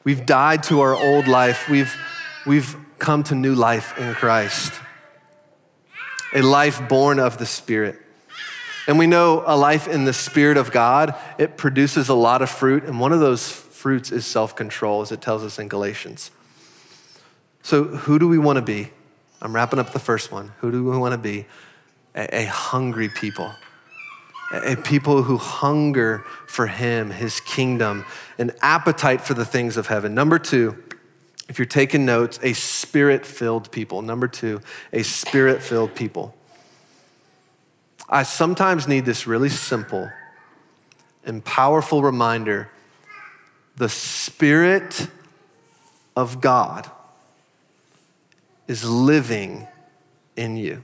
We've 0.04 0.24
died 0.24 0.62
to 0.64 0.80
our 0.80 0.94
old 0.94 1.28
life. 1.28 1.68
We've, 1.68 1.94
we've 2.46 2.76
come 2.98 3.22
to 3.24 3.34
new 3.34 3.54
life 3.54 3.96
in 3.98 4.14
Christ, 4.14 4.72
a 6.34 6.42
life 6.42 6.88
born 6.88 7.18
of 7.18 7.38
the 7.38 7.46
Spirit. 7.46 8.00
And 8.86 8.98
we 8.98 9.06
know 9.06 9.42
a 9.46 9.56
life 9.56 9.88
in 9.88 10.04
the 10.04 10.12
Spirit 10.12 10.56
of 10.56 10.70
God, 10.70 11.14
it 11.38 11.56
produces 11.56 12.08
a 12.08 12.14
lot 12.14 12.40
of 12.40 12.48
fruit. 12.48 12.84
And 12.84 13.00
one 13.00 13.12
of 13.12 13.20
those 13.20 13.50
fruits 13.50 14.12
is 14.12 14.24
self 14.24 14.56
control, 14.56 15.02
as 15.02 15.12
it 15.12 15.20
tells 15.20 15.44
us 15.44 15.58
in 15.58 15.68
Galatians. 15.68 16.30
So, 17.62 17.84
who 17.84 18.18
do 18.18 18.28
we 18.28 18.38
want 18.38 18.56
to 18.56 18.62
be? 18.62 18.90
I'm 19.42 19.54
wrapping 19.54 19.78
up 19.78 19.92
the 19.92 19.98
first 19.98 20.32
one. 20.32 20.52
Who 20.60 20.70
do 20.70 20.84
we 20.84 20.96
want 20.96 21.12
to 21.12 21.18
be? 21.18 21.46
A, 22.14 22.42
a 22.42 22.44
hungry 22.46 23.08
people, 23.08 23.52
people 24.84 25.22
who 25.22 25.36
hunger 25.36 26.24
for 26.46 26.66
Him, 26.66 27.10
His 27.10 27.40
kingdom, 27.40 28.04
an 28.38 28.52
appetite 28.62 29.20
for 29.20 29.34
the 29.34 29.44
things 29.44 29.76
of 29.76 29.86
heaven. 29.88 30.14
Number 30.14 30.38
two, 30.38 30.82
if 31.48 31.58
you're 31.58 31.66
taking 31.66 32.04
notes, 32.04 32.40
a 32.42 32.52
spirit 32.52 33.24
filled 33.24 33.70
people. 33.70 34.02
Number 34.02 34.28
two, 34.28 34.60
a 34.92 35.02
spirit 35.02 35.62
filled 35.62 35.94
people. 35.94 36.34
I 38.08 38.22
sometimes 38.22 38.86
need 38.86 39.04
this 39.04 39.26
really 39.26 39.48
simple 39.48 40.10
and 41.24 41.44
powerful 41.44 42.02
reminder 42.02 42.70
the 43.76 43.88
Spirit 43.88 45.08
of 46.14 46.40
God 46.40 46.90
is 48.66 48.88
living 48.88 49.66
in 50.34 50.56
you. 50.56 50.82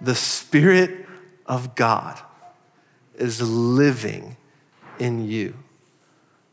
The 0.00 0.14
Spirit 0.14 1.01
of 1.52 1.74
God 1.74 2.18
is 3.14 3.42
living 3.42 4.38
in 4.98 5.28
you. 5.28 5.54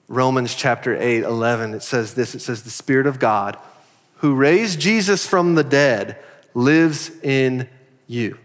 Romans 0.09 0.53
chapter 0.53 0.93
8, 0.93 1.23
11, 1.23 1.73
it 1.73 1.83
says 1.83 2.15
this 2.15 2.35
it 2.35 2.41
says, 2.41 2.63
The 2.63 2.69
Spirit 2.69 3.07
of 3.07 3.17
God, 3.17 3.57
who 4.17 4.35
raised 4.35 4.77
Jesus 4.77 5.25
from 5.25 5.55
the 5.55 5.63
dead, 5.63 6.17
lives 6.53 7.11
in 7.23 7.69
you. 8.07 8.37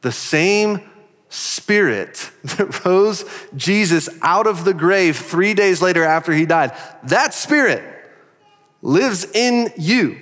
The 0.00 0.10
same 0.10 0.80
Spirit 1.28 2.28
that 2.44 2.84
rose 2.84 3.24
Jesus 3.54 4.08
out 4.22 4.48
of 4.48 4.64
the 4.64 4.74
grave 4.74 5.16
three 5.16 5.54
days 5.54 5.80
later 5.80 6.02
after 6.02 6.32
he 6.32 6.46
died, 6.46 6.72
that 7.04 7.32
Spirit 7.32 7.84
lives 8.82 9.24
in 9.32 9.72
you. 9.78 10.18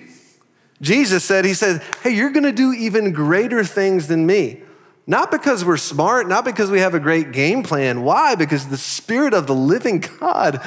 Jesus 0.83 1.25
said, 1.25 1.47
He 1.47 1.55
said, 1.55 1.83
Hey, 2.03 2.11
you're 2.11 2.33
gonna 2.33 2.53
do 2.53 2.75
even 2.75 3.13
greater 3.13 3.65
things 3.65 4.07
than 4.07 4.27
me. 4.27 4.65
Not 5.07 5.31
because 5.31 5.65
we're 5.65 5.77
smart, 5.77 6.29
not 6.29 6.45
because 6.45 6.71
we 6.71 6.81
have 6.81 6.95
a 6.95 7.01
great 7.01 7.33
game 7.33 7.63
plan. 7.63 8.03
Why? 8.03 8.35
Because 8.35 8.69
the 8.69 8.77
Spirit 8.77 9.35
of 9.35 9.47
the 9.47 9.55
living 9.55 10.05
God 10.21 10.61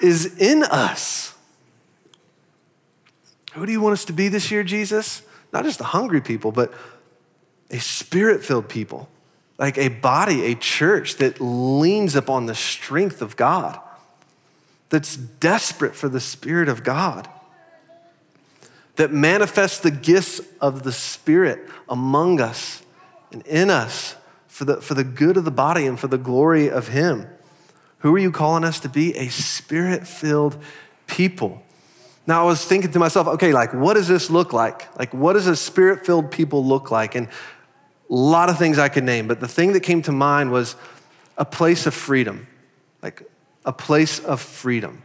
is 0.00 0.36
in 0.38 0.62
us. 0.64 1.34
Who 3.54 3.66
do 3.66 3.72
you 3.72 3.80
want 3.80 3.94
us 3.94 4.04
to 4.06 4.12
be 4.12 4.28
this 4.28 4.50
year, 4.50 4.62
Jesus? 4.62 5.22
Not 5.52 5.64
just 5.64 5.78
the 5.78 5.84
hungry 5.84 6.20
people, 6.20 6.52
but 6.52 6.72
a 7.70 7.78
spirit 7.78 8.44
filled 8.44 8.68
people, 8.68 9.08
like 9.58 9.76
a 9.78 9.88
body, 9.88 10.46
a 10.46 10.54
church 10.54 11.16
that 11.16 11.40
leans 11.40 12.14
upon 12.14 12.46
the 12.46 12.54
strength 12.54 13.20
of 13.20 13.36
God, 13.36 13.78
that's 14.88 15.16
desperate 15.16 15.94
for 15.94 16.08
the 16.08 16.20
Spirit 16.20 16.68
of 16.68 16.82
God, 16.82 17.28
that 18.96 19.12
manifests 19.12 19.80
the 19.80 19.90
gifts 19.90 20.40
of 20.60 20.82
the 20.82 20.92
Spirit 20.92 21.68
among 21.88 22.40
us 22.40 22.82
and 23.32 23.46
in 23.46 23.70
us 23.70 24.16
for 24.46 24.64
the, 24.64 24.80
for 24.80 24.94
the 24.94 25.04
good 25.04 25.36
of 25.36 25.44
the 25.44 25.50
body 25.50 25.86
and 25.86 25.98
for 25.98 26.08
the 26.08 26.18
glory 26.18 26.68
of 26.70 26.88
Him. 26.88 27.26
Who 27.98 28.14
are 28.14 28.18
you 28.18 28.30
calling 28.30 28.64
us 28.64 28.80
to 28.80 28.88
be? 28.88 29.16
A 29.16 29.28
spirit 29.28 30.06
filled 30.06 30.56
people. 31.06 31.62
Now, 32.26 32.42
I 32.42 32.46
was 32.46 32.64
thinking 32.64 32.92
to 32.92 32.98
myself, 32.98 33.26
okay, 33.26 33.52
like, 33.52 33.72
what 33.72 33.94
does 33.94 34.06
this 34.06 34.30
look 34.30 34.52
like? 34.52 34.98
Like, 34.98 35.14
what 35.14 35.32
does 35.32 35.46
a 35.46 35.56
spirit 35.56 36.04
filled 36.04 36.30
people 36.30 36.64
look 36.64 36.90
like? 36.90 37.14
And 37.14 37.26
a 37.28 38.14
lot 38.14 38.50
of 38.50 38.58
things 38.58 38.78
I 38.78 38.88
could 38.88 39.04
name, 39.04 39.28
but 39.28 39.40
the 39.40 39.48
thing 39.48 39.72
that 39.72 39.80
came 39.80 40.02
to 40.02 40.12
mind 40.12 40.50
was 40.50 40.76
a 41.36 41.44
place 41.44 41.86
of 41.86 41.94
freedom, 41.94 42.46
like 43.02 43.22
a 43.64 43.72
place 43.72 44.18
of 44.18 44.40
freedom. 44.40 45.02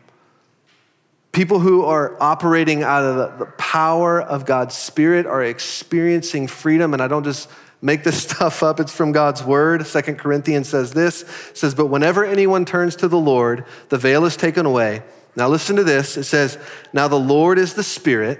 People 1.31 1.59
who 1.59 1.85
are 1.85 2.21
operating 2.21 2.83
out 2.83 3.03
of 3.03 3.15
the, 3.15 3.45
the 3.45 3.51
power 3.53 4.21
of 4.21 4.45
God's 4.45 4.75
Spirit 4.75 5.25
are 5.25 5.43
experiencing 5.43 6.47
freedom, 6.47 6.93
and 6.93 7.01
I 7.01 7.07
don't 7.07 7.23
just 7.23 7.49
make 7.83 8.03
this 8.03 8.23
stuff 8.29 8.63
up. 8.63 8.79
It's 8.79 8.95
from 8.95 9.11
God's 9.11 9.43
word. 9.43 9.85
Second 9.85 10.17
Corinthians 10.17 10.69
says 10.69 10.93
this 10.93 11.25
says, 11.53 11.75
But 11.75 11.87
whenever 11.87 12.25
anyone 12.25 12.65
turns 12.65 12.95
to 12.97 13.07
the 13.07 13.19
Lord, 13.19 13.65
the 13.89 13.97
veil 13.97 14.25
is 14.25 14.35
taken 14.35 14.65
away. 14.65 15.03
Now 15.35 15.49
listen 15.49 15.75
to 15.75 15.83
this. 15.83 16.17
It 16.17 16.23
says, 16.23 16.57
Now 16.93 17.07
the 17.07 17.19
Lord 17.19 17.59
is 17.59 17.73
the 17.75 17.83
Spirit, 17.83 18.39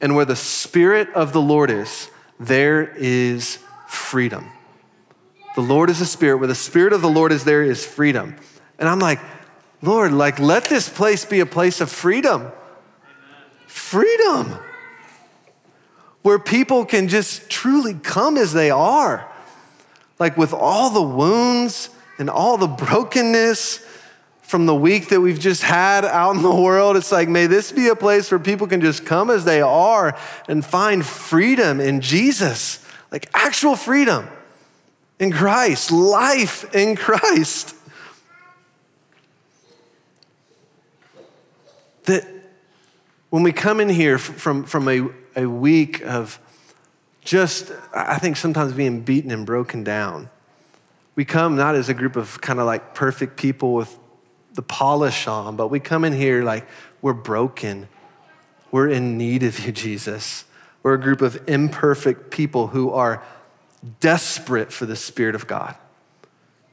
and 0.00 0.14
where 0.14 0.24
the 0.24 0.36
Spirit 0.36 1.08
of 1.14 1.32
the 1.32 1.40
Lord 1.40 1.70
is, 1.70 2.10
there 2.38 2.82
is 2.96 3.58
freedom. 3.88 4.50
The 5.54 5.62
Lord 5.62 5.90
is 5.90 5.98
the 5.98 6.06
Spirit. 6.06 6.38
Where 6.38 6.48
the 6.48 6.54
Spirit 6.54 6.92
of 6.92 7.02
the 7.02 7.08
Lord 7.08 7.32
is, 7.32 7.44
there 7.44 7.62
is 7.62 7.84
freedom. 7.84 8.36
And 8.78 8.88
I'm 8.88 9.00
like, 9.00 9.20
Lord, 9.82 10.12
like, 10.12 10.38
let 10.38 10.64
this 10.64 10.88
place 10.88 11.24
be 11.24 11.40
a 11.40 11.46
place 11.46 11.80
of 11.80 11.90
freedom. 11.90 12.50
Freedom. 13.66 14.58
Where 16.22 16.38
people 16.38 16.84
can 16.84 17.08
just 17.08 17.48
truly 17.48 17.94
come 17.94 18.36
as 18.36 18.52
they 18.52 18.70
are. 18.70 19.30
Like, 20.18 20.36
with 20.36 20.52
all 20.52 20.90
the 20.90 21.02
wounds 21.02 21.90
and 22.18 22.28
all 22.28 22.56
the 22.56 22.66
brokenness 22.66 23.84
from 24.42 24.66
the 24.66 24.74
week 24.74 25.08
that 25.10 25.20
we've 25.20 25.38
just 25.38 25.62
had 25.62 26.04
out 26.04 26.34
in 26.34 26.42
the 26.42 26.54
world. 26.54 26.96
It's 26.96 27.12
like, 27.12 27.28
may 27.28 27.46
this 27.46 27.70
be 27.70 27.88
a 27.88 27.94
place 27.94 28.30
where 28.30 28.40
people 28.40 28.66
can 28.66 28.80
just 28.80 29.04
come 29.04 29.30
as 29.30 29.44
they 29.44 29.60
are 29.60 30.18
and 30.48 30.64
find 30.64 31.04
freedom 31.04 31.80
in 31.80 32.00
Jesus 32.00 32.84
like 33.10 33.28
actual 33.34 33.76
freedom 33.76 34.28
in 35.18 35.32
Christ, 35.32 35.90
life 35.90 36.74
in 36.74 36.96
Christ. 36.96 37.74
That 42.04 42.26
when 43.30 43.42
we 43.42 43.52
come 43.52 43.80
in 43.80 43.88
here 43.88 44.18
from, 44.18 44.64
from 44.64 44.88
a, 44.88 45.08
a 45.38 45.46
week 45.46 46.02
of 46.02 46.40
just, 47.20 47.70
I 47.94 48.18
think 48.18 48.36
sometimes 48.36 48.72
being 48.72 49.02
beaten 49.02 49.30
and 49.30 49.46
broken 49.46 49.84
down, 49.84 50.28
we 51.14 51.24
come 51.24 51.56
not 51.56 51.76
as 51.76 51.88
a 51.88 51.94
group 51.94 52.16
of 52.16 52.40
kind 52.40 52.58
of 52.58 52.66
like 52.66 52.94
perfect 52.94 53.36
people 53.36 53.72
with 53.74 53.96
the 54.54 54.62
polish 54.62 55.28
on, 55.28 55.54
but 55.54 55.68
we 55.68 55.78
come 55.78 56.04
in 56.04 56.12
here 56.12 56.42
like 56.42 56.66
we're 57.00 57.12
broken. 57.12 57.88
We're 58.72 58.88
in 58.88 59.16
need 59.16 59.44
of 59.44 59.58
you, 59.64 59.70
Jesus. 59.70 60.44
We're 60.82 60.94
a 60.94 61.00
group 61.00 61.22
of 61.22 61.48
imperfect 61.48 62.30
people 62.30 62.68
who 62.68 62.90
are 62.90 63.22
desperate 64.00 64.72
for 64.72 64.86
the 64.86 64.96
Spirit 64.96 65.36
of 65.36 65.46
God. 65.46 65.76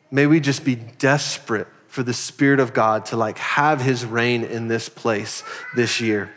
May 0.10 0.25
we 0.25 0.39
just 0.39 0.65
be 0.65 0.75
desperate 0.75 1.67
for 1.88 2.01
the 2.01 2.13
Spirit 2.13 2.60
of 2.60 2.73
God 2.73 3.06
to 3.08 3.17
like 3.17 3.38
have 3.38 3.82
his 3.82 4.06
reign 4.06 4.43
in 4.43 4.67
this 4.67 4.89
place 4.89 5.43
this 5.75 6.01
year. 6.01 6.32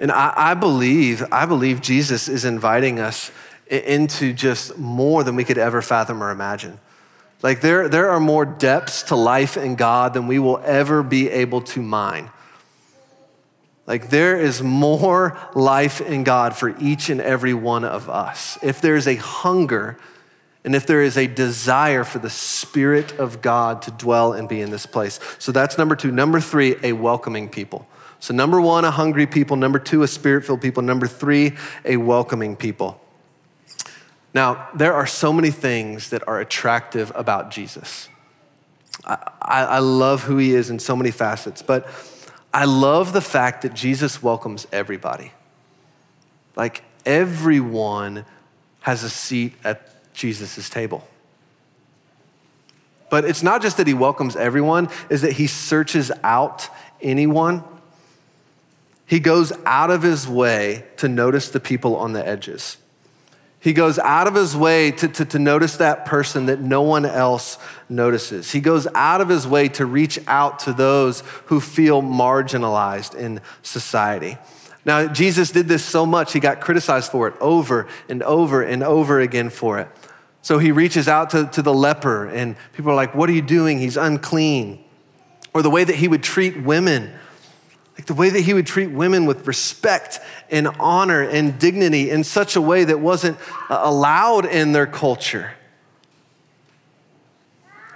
And 0.00 0.12
I, 0.12 0.32
I, 0.36 0.54
believe, 0.54 1.24
I 1.32 1.46
believe 1.46 1.80
Jesus 1.80 2.28
is 2.28 2.44
inviting 2.44 3.00
us 3.00 3.30
into 3.66 4.32
just 4.32 4.78
more 4.78 5.24
than 5.24 5.36
we 5.36 5.44
could 5.44 5.58
ever 5.58 5.82
fathom 5.82 6.22
or 6.22 6.30
imagine. 6.30 6.78
Like 7.42 7.60
there, 7.60 7.88
there 7.88 8.10
are 8.10 8.20
more 8.20 8.44
depths 8.44 9.04
to 9.04 9.16
life 9.16 9.56
in 9.56 9.76
God 9.76 10.14
than 10.14 10.26
we 10.26 10.38
will 10.38 10.60
ever 10.64 11.02
be 11.02 11.28
able 11.30 11.60
to 11.62 11.82
mine. 11.82 12.30
Like 13.86 14.10
there 14.10 14.36
is 14.38 14.62
more 14.62 15.38
life 15.54 16.00
in 16.00 16.24
God 16.24 16.54
for 16.54 16.76
each 16.78 17.08
and 17.08 17.20
every 17.20 17.54
one 17.54 17.84
of 17.84 18.10
us. 18.10 18.58
If 18.62 18.80
there 18.80 18.96
is 18.96 19.06
a 19.06 19.16
hunger 19.16 19.98
and 20.64 20.74
if 20.74 20.86
there 20.86 21.00
is 21.00 21.16
a 21.16 21.26
desire 21.26 22.04
for 22.04 22.18
the 22.18 22.28
Spirit 22.28 23.18
of 23.18 23.40
God 23.40 23.80
to 23.82 23.90
dwell 23.92 24.34
and 24.34 24.48
be 24.48 24.60
in 24.60 24.70
this 24.70 24.84
place. 24.84 25.18
So 25.38 25.52
that's 25.52 25.78
number 25.78 25.96
two. 25.96 26.12
Number 26.12 26.40
three, 26.40 26.76
a 26.82 26.92
welcoming 26.92 27.48
people. 27.48 27.86
So, 28.20 28.34
number 28.34 28.60
one, 28.60 28.84
a 28.84 28.90
hungry 28.90 29.26
people. 29.26 29.56
Number 29.56 29.78
two, 29.78 30.02
a 30.02 30.08
spirit 30.08 30.44
filled 30.44 30.60
people. 30.60 30.82
Number 30.82 31.06
three, 31.06 31.52
a 31.84 31.96
welcoming 31.96 32.56
people. 32.56 33.00
Now, 34.34 34.68
there 34.74 34.94
are 34.94 35.06
so 35.06 35.32
many 35.32 35.50
things 35.50 36.10
that 36.10 36.26
are 36.28 36.40
attractive 36.40 37.12
about 37.14 37.50
Jesus. 37.50 38.08
I, 39.04 39.16
I, 39.40 39.78
love 39.78 40.24
who 40.24 40.36
he 40.36 40.54
is 40.54 40.70
in 40.70 40.78
so 40.78 40.94
many 40.94 41.10
facets, 41.10 41.62
but 41.62 41.88
I 42.52 42.64
love 42.64 43.12
the 43.12 43.20
fact 43.20 43.62
that 43.62 43.72
Jesus 43.72 44.22
welcomes 44.22 44.66
everybody. 44.72 45.32
Like 46.56 46.82
everyone 47.06 48.26
has 48.80 49.04
a 49.04 49.10
seat 49.10 49.54
at 49.64 50.12
Jesus' 50.12 50.68
table. 50.68 51.06
But 53.10 53.24
it's 53.24 53.42
not 53.42 53.62
just 53.62 53.76
that 53.78 53.86
he 53.86 53.94
welcomes 53.94 54.36
everyone, 54.36 54.88
is 55.08 55.22
that 55.22 55.32
he 55.32 55.46
searches 55.46 56.10
out 56.22 56.68
anyone. 57.00 57.64
He 59.08 59.20
goes 59.20 59.54
out 59.64 59.90
of 59.90 60.02
his 60.02 60.28
way 60.28 60.84
to 60.98 61.08
notice 61.08 61.48
the 61.48 61.60
people 61.60 61.96
on 61.96 62.12
the 62.12 62.26
edges. 62.26 62.76
He 63.58 63.72
goes 63.72 63.98
out 63.98 64.26
of 64.26 64.34
his 64.34 64.54
way 64.54 64.90
to, 64.92 65.08
to, 65.08 65.24
to, 65.24 65.38
notice 65.38 65.78
that 65.78 66.04
person 66.04 66.46
that 66.46 66.60
no 66.60 66.82
one 66.82 67.06
else 67.06 67.58
notices. 67.88 68.52
He 68.52 68.60
goes 68.60 68.86
out 68.94 69.22
of 69.22 69.30
his 69.30 69.48
way 69.48 69.68
to 69.70 69.86
reach 69.86 70.18
out 70.28 70.58
to 70.60 70.74
those 70.74 71.22
who 71.46 71.58
feel 71.58 72.02
marginalized 72.02 73.14
in 73.16 73.40
society. 73.62 74.36
Now, 74.84 75.06
Jesus 75.06 75.50
did 75.52 75.68
this 75.68 75.84
so 75.84 76.04
much, 76.04 76.34
he 76.34 76.38
got 76.38 76.60
criticized 76.60 77.10
for 77.10 77.26
it 77.28 77.34
over 77.40 77.88
and 78.10 78.22
over 78.22 78.62
and 78.62 78.82
over 78.82 79.20
again 79.20 79.48
for 79.48 79.78
it. 79.78 79.88
So 80.42 80.58
he 80.58 80.70
reaches 80.70 81.08
out 81.08 81.30
to, 81.30 81.46
to 81.46 81.62
the 81.62 81.74
leper, 81.74 82.26
and 82.26 82.56
people 82.74 82.92
are 82.92 82.94
like, 82.94 83.14
What 83.14 83.30
are 83.30 83.32
you 83.32 83.42
doing? 83.42 83.78
He's 83.78 83.96
unclean. 83.96 84.84
Or 85.54 85.62
the 85.62 85.70
way 85.70 85.82
that 85.82 85.96
he 85.96 86.08
would 86.08 86.22
treat 86.22 86.62
women 86.62 87.12
Like 87.98 88.06
the 88.06 88.14
way 88.14 88.30
that 88.30 88.40
he 88.40 88.54
would 88.54 88.66
treat 88.66 88.86
women 88.92 89.26
with 89.26 89.46
respect 89.48 90.20
and 90.50 90.68
honor 90.78 91.20
and 91.20 91.58
dignity 91.58 92.10
in 92.10 92.22
such 92.22 92.54
a 92.54 92.60
way 92.60 92.84
that 92.84 93.00
wasn't 93.00 93.38
uh, 93.68 93.80
allowed 93.82 94.46
in 94.46 94.70
their 94.70 94.86
culture. 94.86 95.52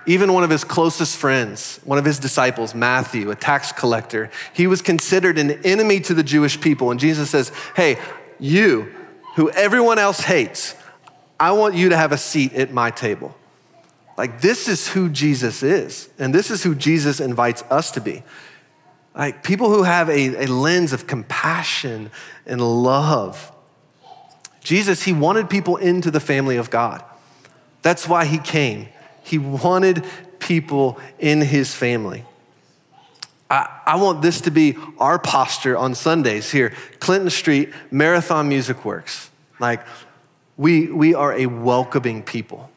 Even 0.05 0.33
one 0.33 0.43
of 0.43 0.51
his 0.51 0.65
closest 0.65 1.17
friends, 1.17 1.79
one 1.85 1.99
of 1.99 2.05
his 2.05 2.19
disciples, 2.19 2.75
Matthew, 2.75 3.31
a 3.31 3.37
tax 3.37 3.71
collector, 3.71 4.29
he 4.53 4.67
was 4.67 4.83
considered 4.83 5.39
an 5.39 5.53
enemy 5.65 6.01
to 6.01 6.15
the 6.15 6.25
Jewish 6.25 6.61
people. 6.61 6.91
And 6.91 6.99
Jesus 6.99 7.31
says, 7.31 7.53
Hey, 7.77 7.99
you, 8.41 8.93
who 9.37 9.51
everyone 9.51 10.01
else 10.01 10.19
hates, 10.19 10.75
I 11.39 11.53
want 11.53 11.77
you 11.77 11.91
to 11.91 11.97
have 11.97 12.11
a 12.11 12.19
seat 12.19 12.55
at 12.55 12.73
my 12.73 12.91
table. 12.91 13.37
Like, 14.19 14.41
this 14.41 14.67
is 14.67 14.89
who 14.89 15.09
Jesus 15.09 15.63
is. 15.63 16.09
And 16.19 16.35
this 16.35 16.51
is 16.51 16.65
who 16.65 16.75
Jesus 16.75 17.21
invites 17.21 17.63
us 17.71 17.93
to 17.93 18.01
be. 18.01 18.25
Like, 19.15 19.43
people 19.43 19.69
who 19.69 19.83
have 19.83 20.09
a, 20.09 20.45
a 20.45 20.47
lens 20.47 20.93
of 20.93 21.07
compassion 21.07 22.11
and 22.47 22.61
love. 22.61 23.53
Jesus, 24.61 25.03
he 25.03 25.13
wanted 25.13 25.51
people 25.51 25.77
into 25.77 26.11
the 26.11 26.21
family 26.21 26.57
of 26.57 26.71
God. 26.71 27.05
That's 27.83 28.09
why 28.09 28.25
he 28.25 28.39
came. 28.39 28.89
He 29.23 29.39
wanted 29.39 30.05
people 30.39 30.99
in 31.19 31.41
his 31.41 31.75
family. 31.75 32.25
I, 33.51 33.81
I, 33.85 33.97
want 33.97 34.23
this 34.23 34.41
to 34.43 34.51
be 34.51 34.79
our 34.99 35.19
posture 35.19 35.77
on 35.77 35.95
Sundays 35.95 36.51
here, 36.51 36.73
Clinton 37.01 37.29
Street, 37.29 37.73
Marathon 37.91 38.49
Music 38.49 38.85
Works. 38.85 39.31
Like, 39.61 39.85
we, 40.57 40.91
we 40.91 41.15
are 41.15 41.35
a 41.35 41.47
welcoming 41.47 42.23
people. 42.23 42.71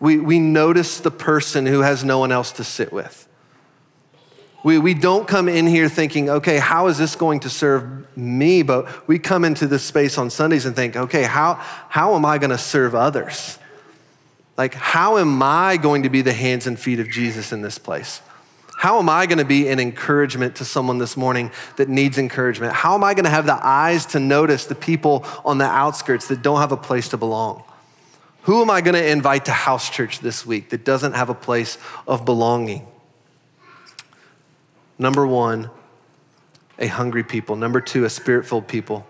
We, 0.00 0.18
we 0.18 0.38
notice 0.38 1.00
the 1.00 1.10
person 1.10 1.66
who 1.66 1.80
has 1.80 2.04
no 2.04 2.18
one 2.18 2.30
else 2.30 2.52
to 2.52 2.64
sit 2.64 2.92
with. 2.92 3.26
We, 4.64 4.78
we 4.78 4.94
don't 4.94 5.28
come 5.28 5.46
in 5.46 5.66
here 5.66 5.90
thinking, 5.90 6.30
okay, 6.30 6.58
how 6.58 6.86
is 6.86 6.96
this 6.96 7.16
going 7.16 7.40
to 7.40 7.50
serve 7.50 8.16
me? 8.16 8.62
But 8.62 9.06
we 9.06 9.18
come 9.18 9.44
into 9.44 9.66
this 9.66 9.84
space 9.84 10.16
on 10.16 10.30
Sundays 10.30 10.64
and 10.64 10.74
think, 10.74 10.96
okay, 10.96 11.22
how, 11.24 11.56
how 11.90 12.14
am 12.14 12.24
I 12.24 12.38
going 12.38 12.50
to 12.50 12.58
serve 12.58 12.94
others? 12.94 13.58
Like, 14.56 14.72
how 14.72 15.18
am 15.18 15.42
I 15.42 15.76
going 15.76 16.04
to 16.04 16.08
be 16.08 16.22
the 16.22 16.32
hands 16.32 16.66
and 16.66 16.80
feet 16.80 16.98
of 16.98 17.10
Jesus 17.10 17.52
in 17.52 17.60
this 17.60 17.76
place? 17.76 18.22
How 18.78 18.98
am 18.98 19.10
I 19.10 19.26
going 19.26 19.38
to 19.38 19.44
be 19.44 19.68
an 19.68 19.78
encouragement 19.78 20.56
to 20.56 20.64
someone 20.64 20.96
this 20.96 21.14
morning 21.14 21.50
that 21.76 21.90
needs 21.90 22.16
encouragement? 22.16 22.72
How 22.72 22.94
am 22.94 23.04
I 23.04 23.12
going 23.12 23.24
to 23.24 23.30
have 23.30 23.44
the 23.44 23.58
eyes 23.62 24.06
to 24.06 24.18
notice 24.18 24.64
the 24.64 24.74
people 24.74 25.26
on 25.44 25.58
the 25.58 25.66
outskirts 25.66 26.28
that 26.28 26.40
don't 26.40 26.60
have 26.60 26.72
a 26.72 26.76
place 26.78 27.10
to 27.10 27.18
belong? 27.18 27.62
Who 28.42 28.62
am 28.62 28.70
I 28.70 28.80
going 28.80 28.94
to 28.94 29.06
invite 29.06 29.44
to 29.44 29.52
house 29.52 29.90
church 29.90 30.20
this 30.20 30.46
week 30.46 30.70
that 30.70 30.84
doesn't 30.84 31.12
have 31.12 31.28
a 31.28 31.34
place 31.34 31.76
of 32.06 32.24
belonging? 32.24 32.86
Number 34.98 35.26
one, 35.26 35.70
a 36.78 36.86
hungry 36.86 37.24
people. 37.24 37.56
Number 37.56 37.80
two, 37.80 38.04
a 38.04 38.10
spirit 38.10 38.46
filled 38.46 38.68
people. 38.68 39.06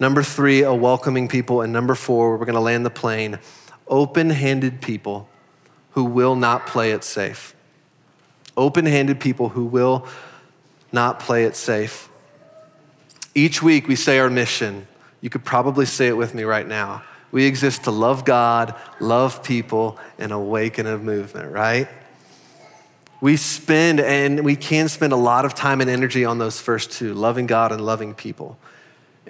Number 0.00 0.22
three, 0.22 0.62
a 0.62 0.74
welcoming 0.74 1.28
people. 1.28 1.62
And 1.62 1.72
number 1.72 1.94
four, 1.94 2.36
we're 2.36 2.44
going 2.44 2.54
to 2.54 2.60
land 2.60 2.86
the 2.86 2.90
plane 2.90 3.38
open 3.88 4.30
handed 4.30 4.80
people 4.80 5.28
who 5.92 6.04
will 6.04 6.36
not 6.36 6.66
play 6.66 6.92
it 6.92 7.02
safe. 7.02 7.54
Open 8.56 8.86
handed 8.86 9.20
people 9.20 9.48
who 9.50 9.64
will 9.64 10.06
not 10.92 11.20
play 11.20 11.44
it 11.44 11.56
safe. 11.56 12.08
Each 13.34 13.62
week 13.62 13.88
we 13.88 13.96
say 13.96 14.18
our 14.18 14.30
mission. 14.30 14.86
You 15.20 15.30
could 15.30 15.44
probably 15.44 15.86
say 15.86 16.08
it 16.08 16.16
with 16.16 16.34
me 16.34 16.44
right 16.44 16.66
now. 16.66 17.02
We 17.30 17.44
exist 17.44 17.84
to 17.84 17.90
love 17.90 18.24
God, 18.24 18.74
love 19.00 19.42
people, 19.42 19.98
and 20.18 20.32
awaken 20.32 20.86
a 20.86 20.96
movement, 20.96 21.52
right? 21.52 21.88
We 23.20 23.36
spend, 23.36 24.00
and 24.00 24.44
we 24.44 24.54
can 24.54 24.88
spend 24.88 25.12
a 25.12 25.16
lot 25.16 25.44
of 25.44 25.54
time 25.54 25.80
and 25.80 25.90
energy 25.90 26.24
on 26.24 26.38
those 26.38 26.60
first 26.60 26.92
two 26.92 27.14
loving 27.14 27.46
God 27.46 27.72
and 27.72 27.80
loving 27.80 28.14
people. 28.14 28.58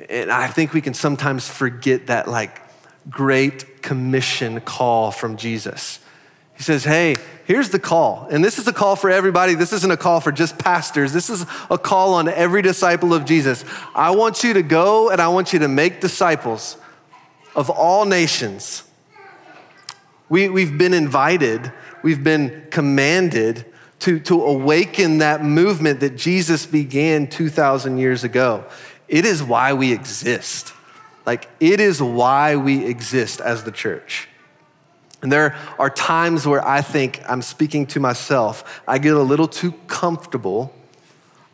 And 0.09 0.31
I 0.31 0.47
think 0.49 0.73
we 0.73 0.81
can 0.81 0.95
sometimes 0.95 1.49
forget 1.49 2.09
that, 2.09 2.29
like, 2.29 2.61
great 3.09 3.83
commission 3.83 4.61
call 4.61 5.11
from 5.11 5.37
Jesus. 5.37 6.01
He 6.55 6.63
says, 6.63 6.85
Hey, 6.85 7.15
here's 7.45 7.71
the 7.71 7.79
call. 7.79 8.27
And 8.31 8.45
this 8.45 8.59
is 8.59 8.67
a 8.67 8.73
call 8.73 8.97
for 8.97 9.11
everybody. 9.11 9.55
This 9.55 9.73
isn't 9.73 9.91
a 9.91 9.97
call 9.97 10.21
for 10.21 10.33
just 10.33 10.59
pastors. 10.59 11.13
This 11.13 11.31
is 11.31 11.47
a 11.71 11.79
call 11.79 12.15
on 12.15 12.29
every 12.29 12.63
disciple 12.63 13.15
of 13.15 13.25
Jesus. 13.25 13.65
I 13.95 14.11
want 14.11 14.43
you 14.43 14.55
to 14.55 14.63
go 14.63 15.09
and 15.09 15.21
I 15.21 15.29
want 15.29 15.53
you 15.53 15.61
to 15.61 15.69
make 15.69 16.01
disciples 16.01 16.77
of 17.55 17.71
all 17.71 18.05
nations. 18.05 18.83
We, 20.29 20.49
we've 20.49 20.77
been 20.77 20.95
invited, 20.95 21.73
we've 22.03 22.23
been 22.23 22.67
commanded 22.71 23.65
to, 24.01 24.21
to 24.21 24.45
awaken 24.45 25.19
that 25.19 25.43
movement 25.43 26.01
that 26.01 26.17
Jesus 26.17 26.67
began 26.67 27.27
2,000 27.27 27.99
years 27.99 28.25
ago. 28.25 28.65
It 29.09 29.25
is 29.25 29.43
why 29.43 29.73
we 29.73 29.93
exist. 29.93 30.73
Like, 31.27 31.49
it 31.61 31.81
is 31.81 32.01
why 32.01 32.57
we 32.57 32.85
exist 32.87 33.41
as 33.41 33.65
the 33.65 33.73
church. 33.73 34.29
And 35.21 35.33
there 35.33 35.57
are 35.79 35.91
times 35.91 36.47
where 36.47 36.67
I 36.67 36.81
think 36.81 37.21
I'm 37.29 37.43
speaking 37.43 37.87
to 37.89 38.01
myself. 38.01 38.83
I 38.87 38.99
get 38.99 39.15
a 39.15 39.23
little 39.23 39.49
too 39.49 39.73
comfortable. 39.89 40.73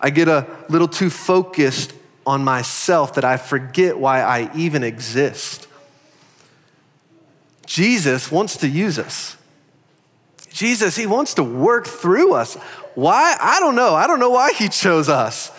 I 0.00 0.11
get 0.11 0.28
a 0.28 0.46
little 0.68 0.88
too 0.88 1.09
focused 1.09 1.94
on 2.26 2.44
myself 2.44 3.14
that 3.14 3.24
I 3.24 3.37
forget 3.37 3.98
why 3.98 4.20
I 4.20 4.54
even 4.54 4.83
exist. 4.83 5.66
Jesus 7.64 8.30
wants 8.30 8.59
to 8.59 8.68
use 8.68 8.98
us. 8.98 9.37
Jesus, 10.54 10.94
he 10.94 11.06
wants 11.06 11.34
to 11.34 11.42
work 11.42 11.86
through 11.86 12.32
us. 12.32 12.54
Why? 12.94 13.36
I 13.40 13.58
don't 13.58 13.74
know. 13.74 13.94
I 13.94 14.06
don't 14.06 14.20
know 14.20 14.30
why 14.30 14.52
he 14.52 14.68
chose 14.68 15.08
us. 15.08 15.50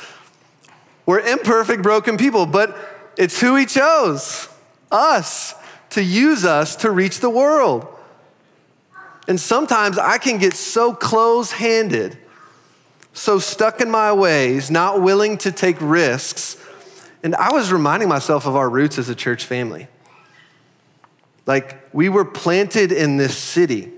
We're 1.05 1.19
imperfect, 1.19 1.83
broken 1.83 2.17
people, 2.17 2.45
but 2.45 2.75
it's 3.17 3.39
who 3.39 3.55
He 3.55 3.65
chose 3.65 4.49
us 4.91 5.53
to 5.91 6.03
use 6.03 6.45
us 6.45 6.77
to 6.77 6.91
reach 6.91 7.19
the 7.19 7.29
world. 7.29 7.87
And 9.27 9.39
sometimes 9.39 9.97
I 9.97 10.17
can 10.17 10.37
get 10.37 10.53
so 10.53 10.93
close 10.93 11.51
handed, 11.51 12.17
so 13.13 13.39
stuck 13.39 13.81
in 13.81 13.89
my 13.89 14.13
ways, 14.13 14.69
not 14.69 15.01
willing 15.01 15.37
to 15.39 15.51
take 15.51 15.77
risks. 15.79 16.57
And 17.23 17.35
I 17.35 17.53
was 17.53 17.71
reminding 17.71 18.09
myself 18.09 18.45
of 18.45 18.55
our 18.55 18.69
roots 18.69 18.97
as 18.97 19.09
a 19.09 19.15
church 19.15 19.45
family. 19.45 19.87
Like, 21.47 21.93
we 21.93 22.09
were 22.09 22.25
planted 22.25 22.91
in 22.91 23.17
this 23.17 23.37
city 23.37 23.91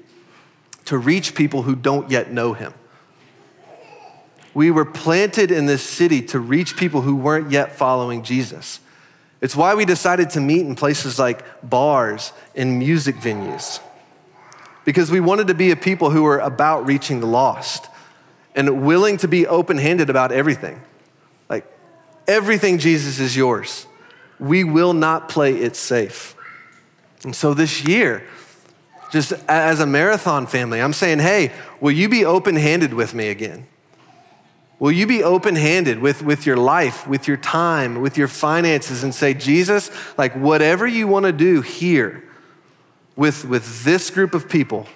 to 0.88 0.97
reach 0.97 1.36
people 1.36 1.63
who 1.63 1.76
don't 1.76 2.10
yet 2.10 2.32
know 2.32 2.54
Him. 2.54 2.73
We 4.54 4.71
were 4.71 4.86
planted 4.86 5.52
in 5.52 5.65
this 5.65 5.84
city 5.84 6.21
to 6.23 6.39
reach 6.39 6.78
people 6.78 7.02
who 7.02 7.15
weren't 7.15 7.52
yet 7.52 7.76
following 7.76 8.23
Jesus. 8.23 8.80
It's 9.41 9.56
why 9.56 9.76
we 9.76 9.86
decided 9.86 10.32
to 10.32 10.41
meet 10.41 10.62
in 10.62 10.76
places 10.76 11.19
like 11.19 11.43
bars 11.62 12.32
and 12.56 12.80
music 12.80 13.17
venues. 13.17 13.80
Because 14.86 15.12
we 15.12 15.19
wanted 15.19 15.47
to 15.47 15.54
be 15.54 15.71
a 15.71 15.76
people 15.76 16.10
who 16.10 16.23
were 16.23 16.39
about 16.39 16.88
reaching 16.88 17.19
the 17.19 17.28
lost 17.28 17.88
and 18.56 18.86
willing 18.86 19.17
to 19.17 19.28
be 19.28 19.45
open 19.45 19.78
handed 19.78 20.10
about 20.10 20.32
everything. 20.32 20.82
Like, 21.50 21.65
everything, 22.28 22.80
Jesus, 22.80 23.19
is 23.19 23.36
yours. 23.36 23.86
We 24.39 24.63
will 24.63 24.93
not 24.93 25.28
play 25.28 25.58
it 25.58 25.76
safe. 25.76 26.36
And 27.23 27.36
so 27.36 27.54
this 27.54 27.84
year, 27.84 28.23
just 29.12 29.32
as 29.48 29.80
a 29.80 29.86
marathon 29.86 30.48
family, 30.48 30.82
I'm 30.82 30.93
saying, 30.93 31.20
hey, 31.20 31.52
will 31.80 31.91
you 31.91 32.10
be 32.10 32.26
open 32.26 32.56
handed 32.56 32.93
with 32.93 33.13
me 33.13 33.30
again? 33.30 33.67
Will 34.80 34.91
you 34.91 35.08
be 35.08 35.24
open 35.24 35.56
handed 35.56 36.00
with, 36.00 36.22
with 36.22 36.46
your 36.46 36.58
life, 36.58 37.08
with 37.08 37.28
your 37.28 37.38
time, 37.38 38.02
with 38.02 38.17
your 38.17 38.28
finances, 38.28 39.04
and 39.04 39.13
say, 39.13 39.34
Jesus, 39.34 39.89
like 40.17 40.34
whatever 40.36 40.86
you 40.86 41.08
want 41.08 41.26
to 41.26 41.32
do 41.32 41.62
here 41.62 42.24
with, 43.15 43.43
with 43.46 43.84
this 43.84 44.12
group 44.12 44.36
of 44.36 44.48
people, 44.48 44.88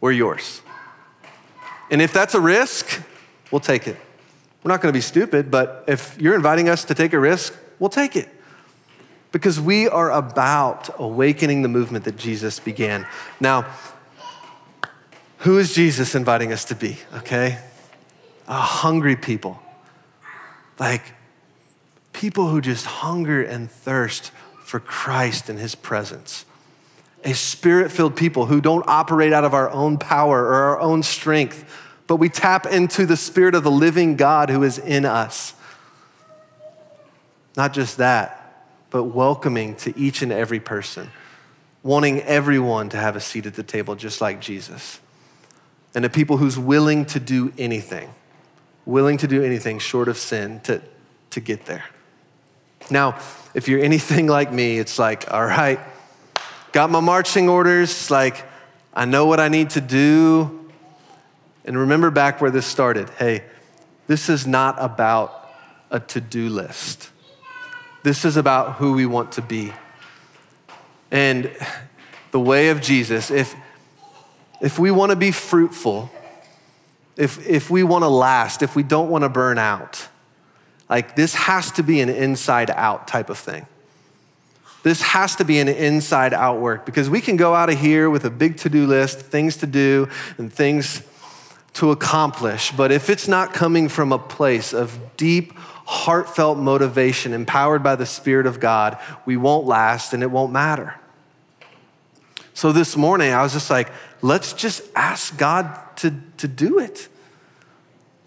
we're 0.00 0.12
yours. 0.12 0.60
And 1.90 2.02
if 2.02 2.12
that's 2.12 2.34
a 2.34 2.40
risk, 2.40 3.02
we'll 3.50 3.60
take 3.60 3.88
it. 3.88 3.96
We're 4.62 4.70
not 4.70 4.82
going 4.82 4.92
to 4.92 4.96
be 4.96 5.02
stupid, 5.02 5.50
but 5.50 5.84
if 5.86 6.18
you're 6.20 6.34
inviting 6.34 6.68
us 6.68 6.84
to 6.84 6.94
take 6.94 7.14
a 7.14 7.18
risk, 7.18 7.54
we'll 7.78 7.90
take 7.90 8.16
it. 8.16 8.28
Because 9.34 9.60
we 9.60 9.86
are 9.86 10.10
about 10.10 10.88
awakening 10.98 11.60
the 11.60 11.68
movement 11.68 12.06
that 12.06 12.16
Jesus 12.16 12.58
began. 12.58 13.06
Now, 13.38 13.66
who 15.38 15.58
is 15.58 15.74
Jesus 15.74 16.14
inviting 16.14 16.54
us 16.54 16.64
to 16.66 16.74
be, 16.74 16.96
okay? 17.12 17.58
a 18.46 18.54
hungry 18.54 19.16
people. 19.16 19.60
Like 20.78 21.14
people 22.12 22.48
who 22.48 22.60
just 22.60 22.84
hunger 22.86 23.42
and 23.42 23.70
thirst 23.70 24.30
for 24.64 24.80
Christ 24.80 25.48
and 25.48 25.58
his 25.58 25.74
presence. 25.74 26.44
A 27.24 27.32
spirit 27.32 27.90
filled 27.90 28.16
people 28.16 28.46
who 28.46 28.60
don't 28.60 28.84
operate 28.86 29.32
out 29.32 29.44
of 29.44 29.54
our 29.54 29.70
own 29.70 29.98
power 29.98 30.42
or 30.44 30.54
our 30.54 30.80
own 30.80 31.02
strength, 31.02 31.64
but 32.06 32.16
we 32.16 32.28
tap 32.28 32.66
into 32.66 33.06
the 33.06 33.16
spirit 33.16 33.54
of 33.54 33.64
the 33.64 33.70
living 33.70 34.16
God 34.16 34.50
who 34.50 34.62
is 34.62 34.78
in 34.78 35.04
us. 35.04 35.54
Not 37.56 37.72
just 37.72 37.96
that, 37.98 38.43
but 38.94 39.04
welcoming 39.04 39.74
to 39.74 39.98
each 39.98 40.22
and 40.22 40.30
every 40.30 40.60
person, 40.60 41.10
wanting 41.82 42.20
everyone 42.22 42.88
to 42.90 42.96
have 42.96 43.16
a 43.16 43.20
seat 43.20 43.44
at 43.44 43.54
the 43.54 43.62
table 43.64 43.96
just 43.96 44.20
like 44.20 44.40
Jesus. 44.40 45.00
And 45.96 46.04
a 46.04 46.08
people 46.08 46.36
who's 46.36 46.56
willing 46.56 47.04
to 47.06 47.18
do 47.18 47.52
anything 47.58 48.08
willing 48.86 49.16
to 49.18 49.26
do 49.26 49.42
anything 49.42 49.78
short 49.78 50.08
of 50.08 50.16
sin 50.16 50.60
to, 50.60 50.82
to 51.30 51.40
get 51.40 51.66
there. 51.66 51.84
Now, 52.90 53.18
if 53.54 53.68
you're 53.68 53.82
anything 53.82 54.26
like 54.26 54.52
me, 54.52 54.78
it's 54.78 54.98
like, 54.98 55.32
all 55.32 55.44
right, 55.44 55.80
got 56.72 56.90
my 56.90 57.00
marching 57.00 57.48
orders, 57.48 58.10
like, 58.10 58.44
I 58.92 59.06
know 59.06 59.26
what 59.26 59.40
I 59.40 59.48
need 59.48 59.70
to 59.70 59.80
do. 59.80 60.70
And 61.64 61.78
remember 61.78 62.10
back 62.10 62.40
where 62.40 62.50
this 62.50 62.66
started. 62.66 63.08
Hey, 63.10 63.42
this 64.06 64.28
is 64.28 64.46
not 64.46 64.76
about 64.78 65.50
a 65.90 65.98
to 65.98 66.20
do 66.20 66.48
list, 66.48 67.10
this 68.04 68.26
is 68.26 68.36
about 68.36 68.74
who 68.74 68.92
we 68.92 69.06
want 69.06 69.32
to 69.32 69.42
be. 69.42 69.72
And 71.10 71.50
the 72.32 72.38
way 72.38 72.68
of 72.68 72.82
Jesus, 72.82 73.30
if, 73.30 73.56
if 74.60 74.78
we 74.78 74.90
want 74.90 75.10
to 75.10 75.16
be 75.16 75.30
fruitful, 75.30 76.10
if, 77.16 77.44
if 77.48 77.70
we 77.70 77.82
want 77.82 78.02
to 78.02 78.08
last, 78.08 78.62
if 78.62 78.76
we 78.76 78.82
don't 78.82 79.08
want 79.08 79.24
to 79.24 79.30
burn 79.30 79.56
out, 79.56 80.06
like 80.90 81.16
this 81.16 81.34
has 81.34 81.70
to 81.72 81.82
be 81.82 82.00
an 82.00 82.10
inside 82.10 82.70
out 82.70 83.08
type 83.08 83.30
of 83.30 83.38
thing. 83.38 83.66
This 84.82 85.00
has 85.00 85.36
to 85.36 85.44
be 85.46 85.58
an 85.58 85.68
inside 85.68 86.34
out 86.34 86.60
work 86.60 86.84
because 86.84 87.08
we 87.08 87.22
can 87.22 87.38
go 87.38 87.54
out 87.54 87.70
of 87.70 87.80
here 87.80 88.10
with 88.10 88.26
a 88.26 88.30
big 88.30 88.58
to 88.58 88.68
do 88.68 88.86
list, 88.86 89.20
things 89.20 89.56
to 89.58 89.66
do, 89.66 90.10
and 90.36 90.52
things 90.52 91.02
to 91.74 91.90
accomplish. 91.90 92.70
But 92.72 92.92
if 92.92 93.08
it's 93.08 93.26
not 93.26 93.54
coming 93.54 93.88
from 93.88 94.12
a 94.12 94.18
place 94.18 94.74
of 94.74 94.98
deep, 95.16 95.54
heartfelt 95.84 96.58
motivation, 96.58 97.32
empowered 97.32 97.82
by 97.82 97.96
the 97.96 98.06
Spirit 98.06 98.46
of 98.46 98.60
God, 98.60 98.98
we 99.26 99.36
won't 99.36 99.66
last 99.66 100.12
and 100.14 100.22
it 100.22 100.30
won't 100.30 100.52
matter. 100.52 100.94
So 102.54 102.72
this 102.72 102.96
morning, 102.96 103.32
I 103.32 103.42
was 103.42 103.52
just 103.52 103.70
like, 103.70 103.90
let's 104.22 104.52
just 104.52 104.82
ask 104.94 105.36
God 105.36 105.78
to, 105.96 106.14
to 106.38 106.48
do 106.48 106.78
it. 106.78 107.08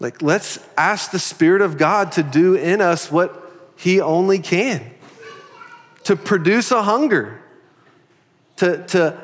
Like, 0.00 0.22
let's 0.22 0.58
ask 0.76 1.10
the 1.10 1.18
Spirit 1.18 1.62
of 1.62 1.76
God 1.76 2.12
to 2.12 2.22
do 2.22 2.54
in 2.54 2.80
us 2.80 3.10
what 3.10 3.52
He 3.76 4.00
only 4.00 4.38
can 4.38 4.92
to 6.08 6.16
produce 6.16 6.70
a 6.70 6.82
hunger, 6.82 7.38
to, 8.56 8.82
to, 8.86 9.14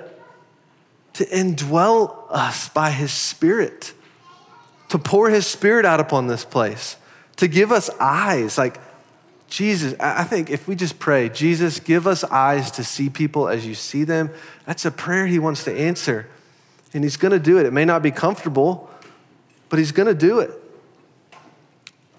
to 1.14 1.24
indwell 1.24 2.26
us 2.28 2.68
by 2.68 2.90
His 2.90 3.10
Spirit, 3.10 3.94
to 4.90 4.98
pour 4.98 5.30
His 5.30 5.46
Spirit 5.46 5.86
out 5.86 5.98
upon 5.98 6.26
this 6.26 6.44
place, 6.44 6.96
to 7.36 7.48
give 7.48 7.72
us 7.72 7.90
eyes. 8.00 8.58
Like, 8.58 8.80
Jesus, 9.48 9.94
I 10.00 10.24
think 10.24 10.50
if 10.50 10.66
we 10.66 10.74
just 10.74 10.98
pray, 10.98 11.28
Jesus, 11.28 11.78
give 11.80 12.06
us 12.06 12.24
eyes 12.24 12.70
to 12.72 12.84
see 12.84 13.08
people 13.08 13.48
as 13.48 13.66
you 13.66 13.74
see 13.74 14.04
them, 14.04 14.30
that's 14.66 14.84
a 14.84 14.90
prayer 14.90 15.26
He 15.26 15.38
wants 15.38 15.64
to 15.64 15.72
answer. 15.72 16.26
And 16.92 17.04
He's 17.04 17.16
gonna 17.16 17.38
do 17.38 17.58
it. 17.58 17.66
It 17.66 17.72
may 17.72 17.84
not 17.84 18.02
be 18.02 18.10
comfortable, 18.10 18.90
but 19.68 19.78
He's 19.78 19.92
gonna 19.92 20.14
do 20.14 20.40
it. 20.40 20.50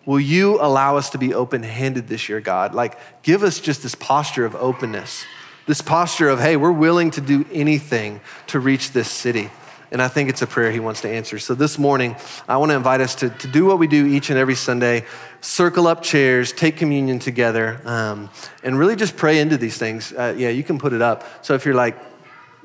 Will 0.05 0.19
you 0.19 0.61
allow 0.61 0.97
us 0.97 1.09
to 1.11 1.17
be 1.17 1.33
open 1.33 1.63
handed 1.63 2.07
this 2.07 2.29
year, 2.29 2.39
God? 2.39 2.75
Like, 2.75 3.23
give 3.23 3.41
us 3.41 3.59
just 3.59 3.81
this 3.81 3.95
posture 3.95 4.45
of 4.45 4.55
openness, 4.55 5.25
this 5.65 5.81
posture 5.81 6.29
of, 6.29 6.39
hey, 6.39 6.57
we're 6.57 6.71
willing 6.71 7.09
to 7.11 7.21
do 7.21 7.43
anything 7.51 8.21
to 8.47 8.59
reach 8.59 8.91
this 8.91 9.09
city. 9.09 9.49
And 9.95 10.01
I 10.01 10.09
think 10.09 10.27
it's 10.27 10.41
a 10.41 10.47
prayer 10.47 10.73
he 10.73 10.81
wants 10.81 10.99
to 11.03 11.09
answer. 11.09 11.39
So 11.39 11.55
this 11.55 11.79
morning, 11.79 12.17
I 12.49 12.57
want 12.57 12.71
to 12.71 12.75
invite 12.75 12.99
us 12.99 13.15
to, 13.15 13.29
to 13.29 13.47
do 13.47 13.63
what 13.63 13.79
we 13.79 13.87
do 13.87 14.05
each 14.05 14.29
and 14.29 14.37
every 14.37 14.53
Sunday 14.55 15.05
circle 15.39 15.87
up 15.87 16.03
chairs, 16.03 16.51
take 16.51 16.75
communion 16.75 17.17
together, 17.17 17.79
um, 17.85 18.29
and 18.61 18.77
really 18.77 18.97
just 18.97 19.15
pray 19.15 19.39
into 19.39 19.55
these 19.55 19.77
things. 19.77 20.11
Uh, 20.11 20.35
yeah, 20.37 20.49
you 20.49 20.63
can 20.63 20.79
put 20.79 20.91
it 20.91 21.01
up. 21.01 21.23
So 21.45 21.53
if 21.53 21.63
you're 21.63 21.75
like 21.75 21.97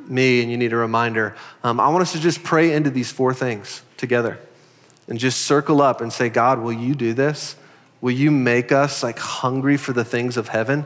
me 0.08 0.42
and 0.42 0.50
you 0.50 0.56
need 0.56 0.72
a 0.72 0.76
reminder, 0.76 1.36
um, 1.62 1.78
I 1.78 1.88
want 1.90 2.02
us 2.02 2.10
to 2.14 2.18
just 2.18 2.42
pray 2.42 2.72
into 2.72 2.90
these 2.90 3.12
four 3.12 3.32
things 3.32 3.82
together 3.96 4.40
and 5.06 5.16
just 5.16 5.42
circle 5.42 5.80
up 5.80 6.00
and 6.00 6.12
say, 6.12 6.30
God, 6.30 6.58
will 6.58 6.72
you 6.72 6.96
do 6.96 7.14
this? 7.14 7.54
Will 8.00 8.10
you 8.10 8.32
make 8.32 8.72
us 8.72 9.04
like 9.04 9.20
hungry 9.20 9.76
for 9.76 9.92
the 9.92 10.04
things 10.04 10.36
of 10.36 10.48
heaven? 10.48 10.84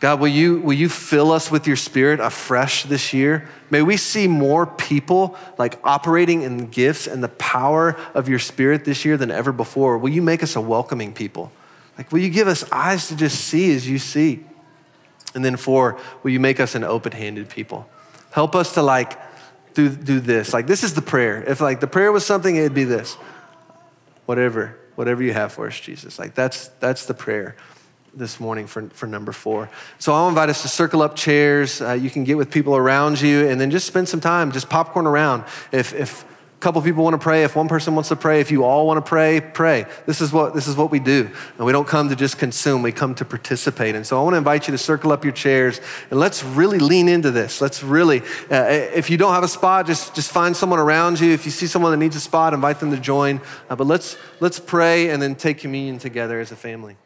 God, 0.00 0.20
will 0.20 0.28
you, 0.28 0.60
will 0.60 0.74
you 0.74 0.88
fill 0.88 1.32
us 1.32 1.50
with 1.50 1.66
your 1.66 1.76
spirit 1.76 2.20
afresh 2.20 2.82
this 2.82 3.12
year? 3.12 3.48
May 3.70 3.80
we 3.80 3.96
see 3.96 4.28
more 4.28 4.66
people 4.66 5.36
like 5.56 5.78
operating 5.84 6.42
in 6.42 6.66
gifts 6.66 7.06
and 7.06 7.22
the 7.22 7.28
power 7.28 7.96
of 8.12 8.28
your 8.28 8.38
spirit 8.38 8.84
this 8.84 9.04
year 9.04 9.16
than 9.16 9.30
ever 9.30 9.52
before. 9.52 9.96
Will 9.96 10.10
you 10.10 10.20
make 10.20 10.42
us 10.42 10.56
a 10.56 10.60
welcoming 10.60 11.14
people? 11.14 11.52
Like, 11.96 12.12
will 12.12 12.18
you 12.18 12.28
give 12.28 12.48
us 12.48 12.70
eyes 12.72 13.08
to 13.08 13.16
just 13.16 13.44
see 13.44 13.74
as 13.74 13.88
you 13.88 13.98
see? 13.98 14.44
And 15.34 15.44
then, 15.44 15.56
four, 15.56 15.98
will 16.22 16.32
you 16.32 16.40
make 16.40 16.60
us 16.60 16.74
an 16.74 16.84
open 16.84 17.12
handed 17.12 17.48
people? 17.48 17.88
Help 18.30 18.54
us 18.54 18.74
to 18.74 18.82
like 18.82 19.18
do, 19.74 19.88
do 19.88 20.20
this. 20.20 20.52
Like, 20.52 20.66
this 20.66 20.82
is 20.82 20.94
the 20.94 21.02
prayer. 21.02 21.42
If 21.44 21.60
like 21.60 21.80
the 21.80 21.86
prayer 21.86 22.12
was 22.12 22.26
something, 22.26 22.54
it'd 22.54 22.74
be 22.74 22.84
this. 22.84 23.14
Whatever, 24.26 24.76
whatever 24.96 25.22
you 25.22 25.32
have 25.32 25.52
for 25.52 25.66
us, 25.66 25.78
Jesus. 25.78 26.18
Like, 26.18 26.34
that's, 26.34 26.68
that's 26.80 27.06
the 27.06 27.14
prayer 27.14 27.56
this 28.16 28.40
morning 28.40 28.66
for, 28.66 28.88
for 28.90 29.06
number 29.06 29.32
four. 29.32 29.70
So 29.98 30.12
I'll 30.12 30.28
invite 30.28 30.48
us 30.48 30.62
to 30.62 30.68
circle 30.68 31.02
up 31.02 31.16
chairs. 31.16 31.80
Uh, 31.80 31.92
you 31.92 32.10
can 32.10 32.24
get 32.24 32.36
with 32.36 32.50
people 32.50 32.76
around 32.76 33.20
you 33.20 33.48
and 33.48 33.60
then 33.60 33.70
just 33.70 33.86
spend 33.86 34.08
some 34.08 34.20
time, 34.20 34.52
just 34.52 34.68
popcorn 34.68 35.06
around. 35.06 35.44
If, 35.72 35.92
if 35.94 36.22
a 36.24 36.26
couple 36.60 36.80
people 36.82 37.04
want 37.04 37.14
to 37.14 37.18
pray, 37.18 37.44
if 37.44 37.56
one 37.56 37.68
person 37.68 37.94
wants 37.94 38.08
to 38.08 38.16
pray, 38.16 38.40
if 38.40 38.50
you 38.50 38.64
all 38.64 38.86
want 38.86 39.04
to 39.04 39.08
pray, 39.08 39.40
pray. 39.40 39.86
This 40.06 40.20
is 40.20 40.32
what 40.32 40.54
this 40.54 40.66
is 40.66 40.76
what 40.76 40.90
we 40.90 40.98
do. 40.98 41.28
And 41.58 41.66
we 41.66 41.72
don't 41.72 41.86
come 41.86 42.08
to 42.08 42.16
just 42.16 42.38
consume, 42.38 42.82
we 42.82 42.92
come 42.92 43.14
to 43.16 43.24
participate. 43.24 43.94
And 43.94 44.06
so 44.06 44.18
I 44.18 44.22
want 44.22 44.34
to 44.34 44.38
invite 44.38 44.66
you 44.68 44.72
to 44.72 44.78
circle 44.78 45.12
up 45.12 45.24
your 45.24 45.32
chairs 45.32 45.80
and 46.10 46.18
let's 46.18 46.42
really 46.42 46.78
lean 46.78 47.08
into 47.08 47.30
this. 47.30 47.60
Let's 47.60 47.82
really 47.82 48.20
uh, 48.50 48.64
if 48.94 49.10
you 49.10 49.16
don't 49.16 49.34
have 49.34 49.44
a 49.44 49.48
spot, 49.48 49.86
just 49.86 50.14
just 50.14 50.30
find 50.30 50.56
someone 50.56 50.78
around 50.78 51.20
you. 51.20 51.32
If 51.32 51.44
you 51.44 51.50
see 51.50 51.66
someone 51.66 51.90
that 51.90 51.98
needs 51.98 52.16
a 52.16 52.20
spot, 52.20 52.54
invite 52.54 52.80
them 52.80 52.90
to 52.92 52.98
join. 52.98 53.40
Uh, 53.68 53.76
but 53.76 53.86
let's 53.86 54.16
let's 54.40 54.58
pray 54.58 55.10
and 55.10 55.20
then 55.20 55.34
take 55.34 55.58
communion 55.58 55.98
together 55.98 56.40
as 56.40 56.52
a 56.52 56.56
family. 56.56 56.96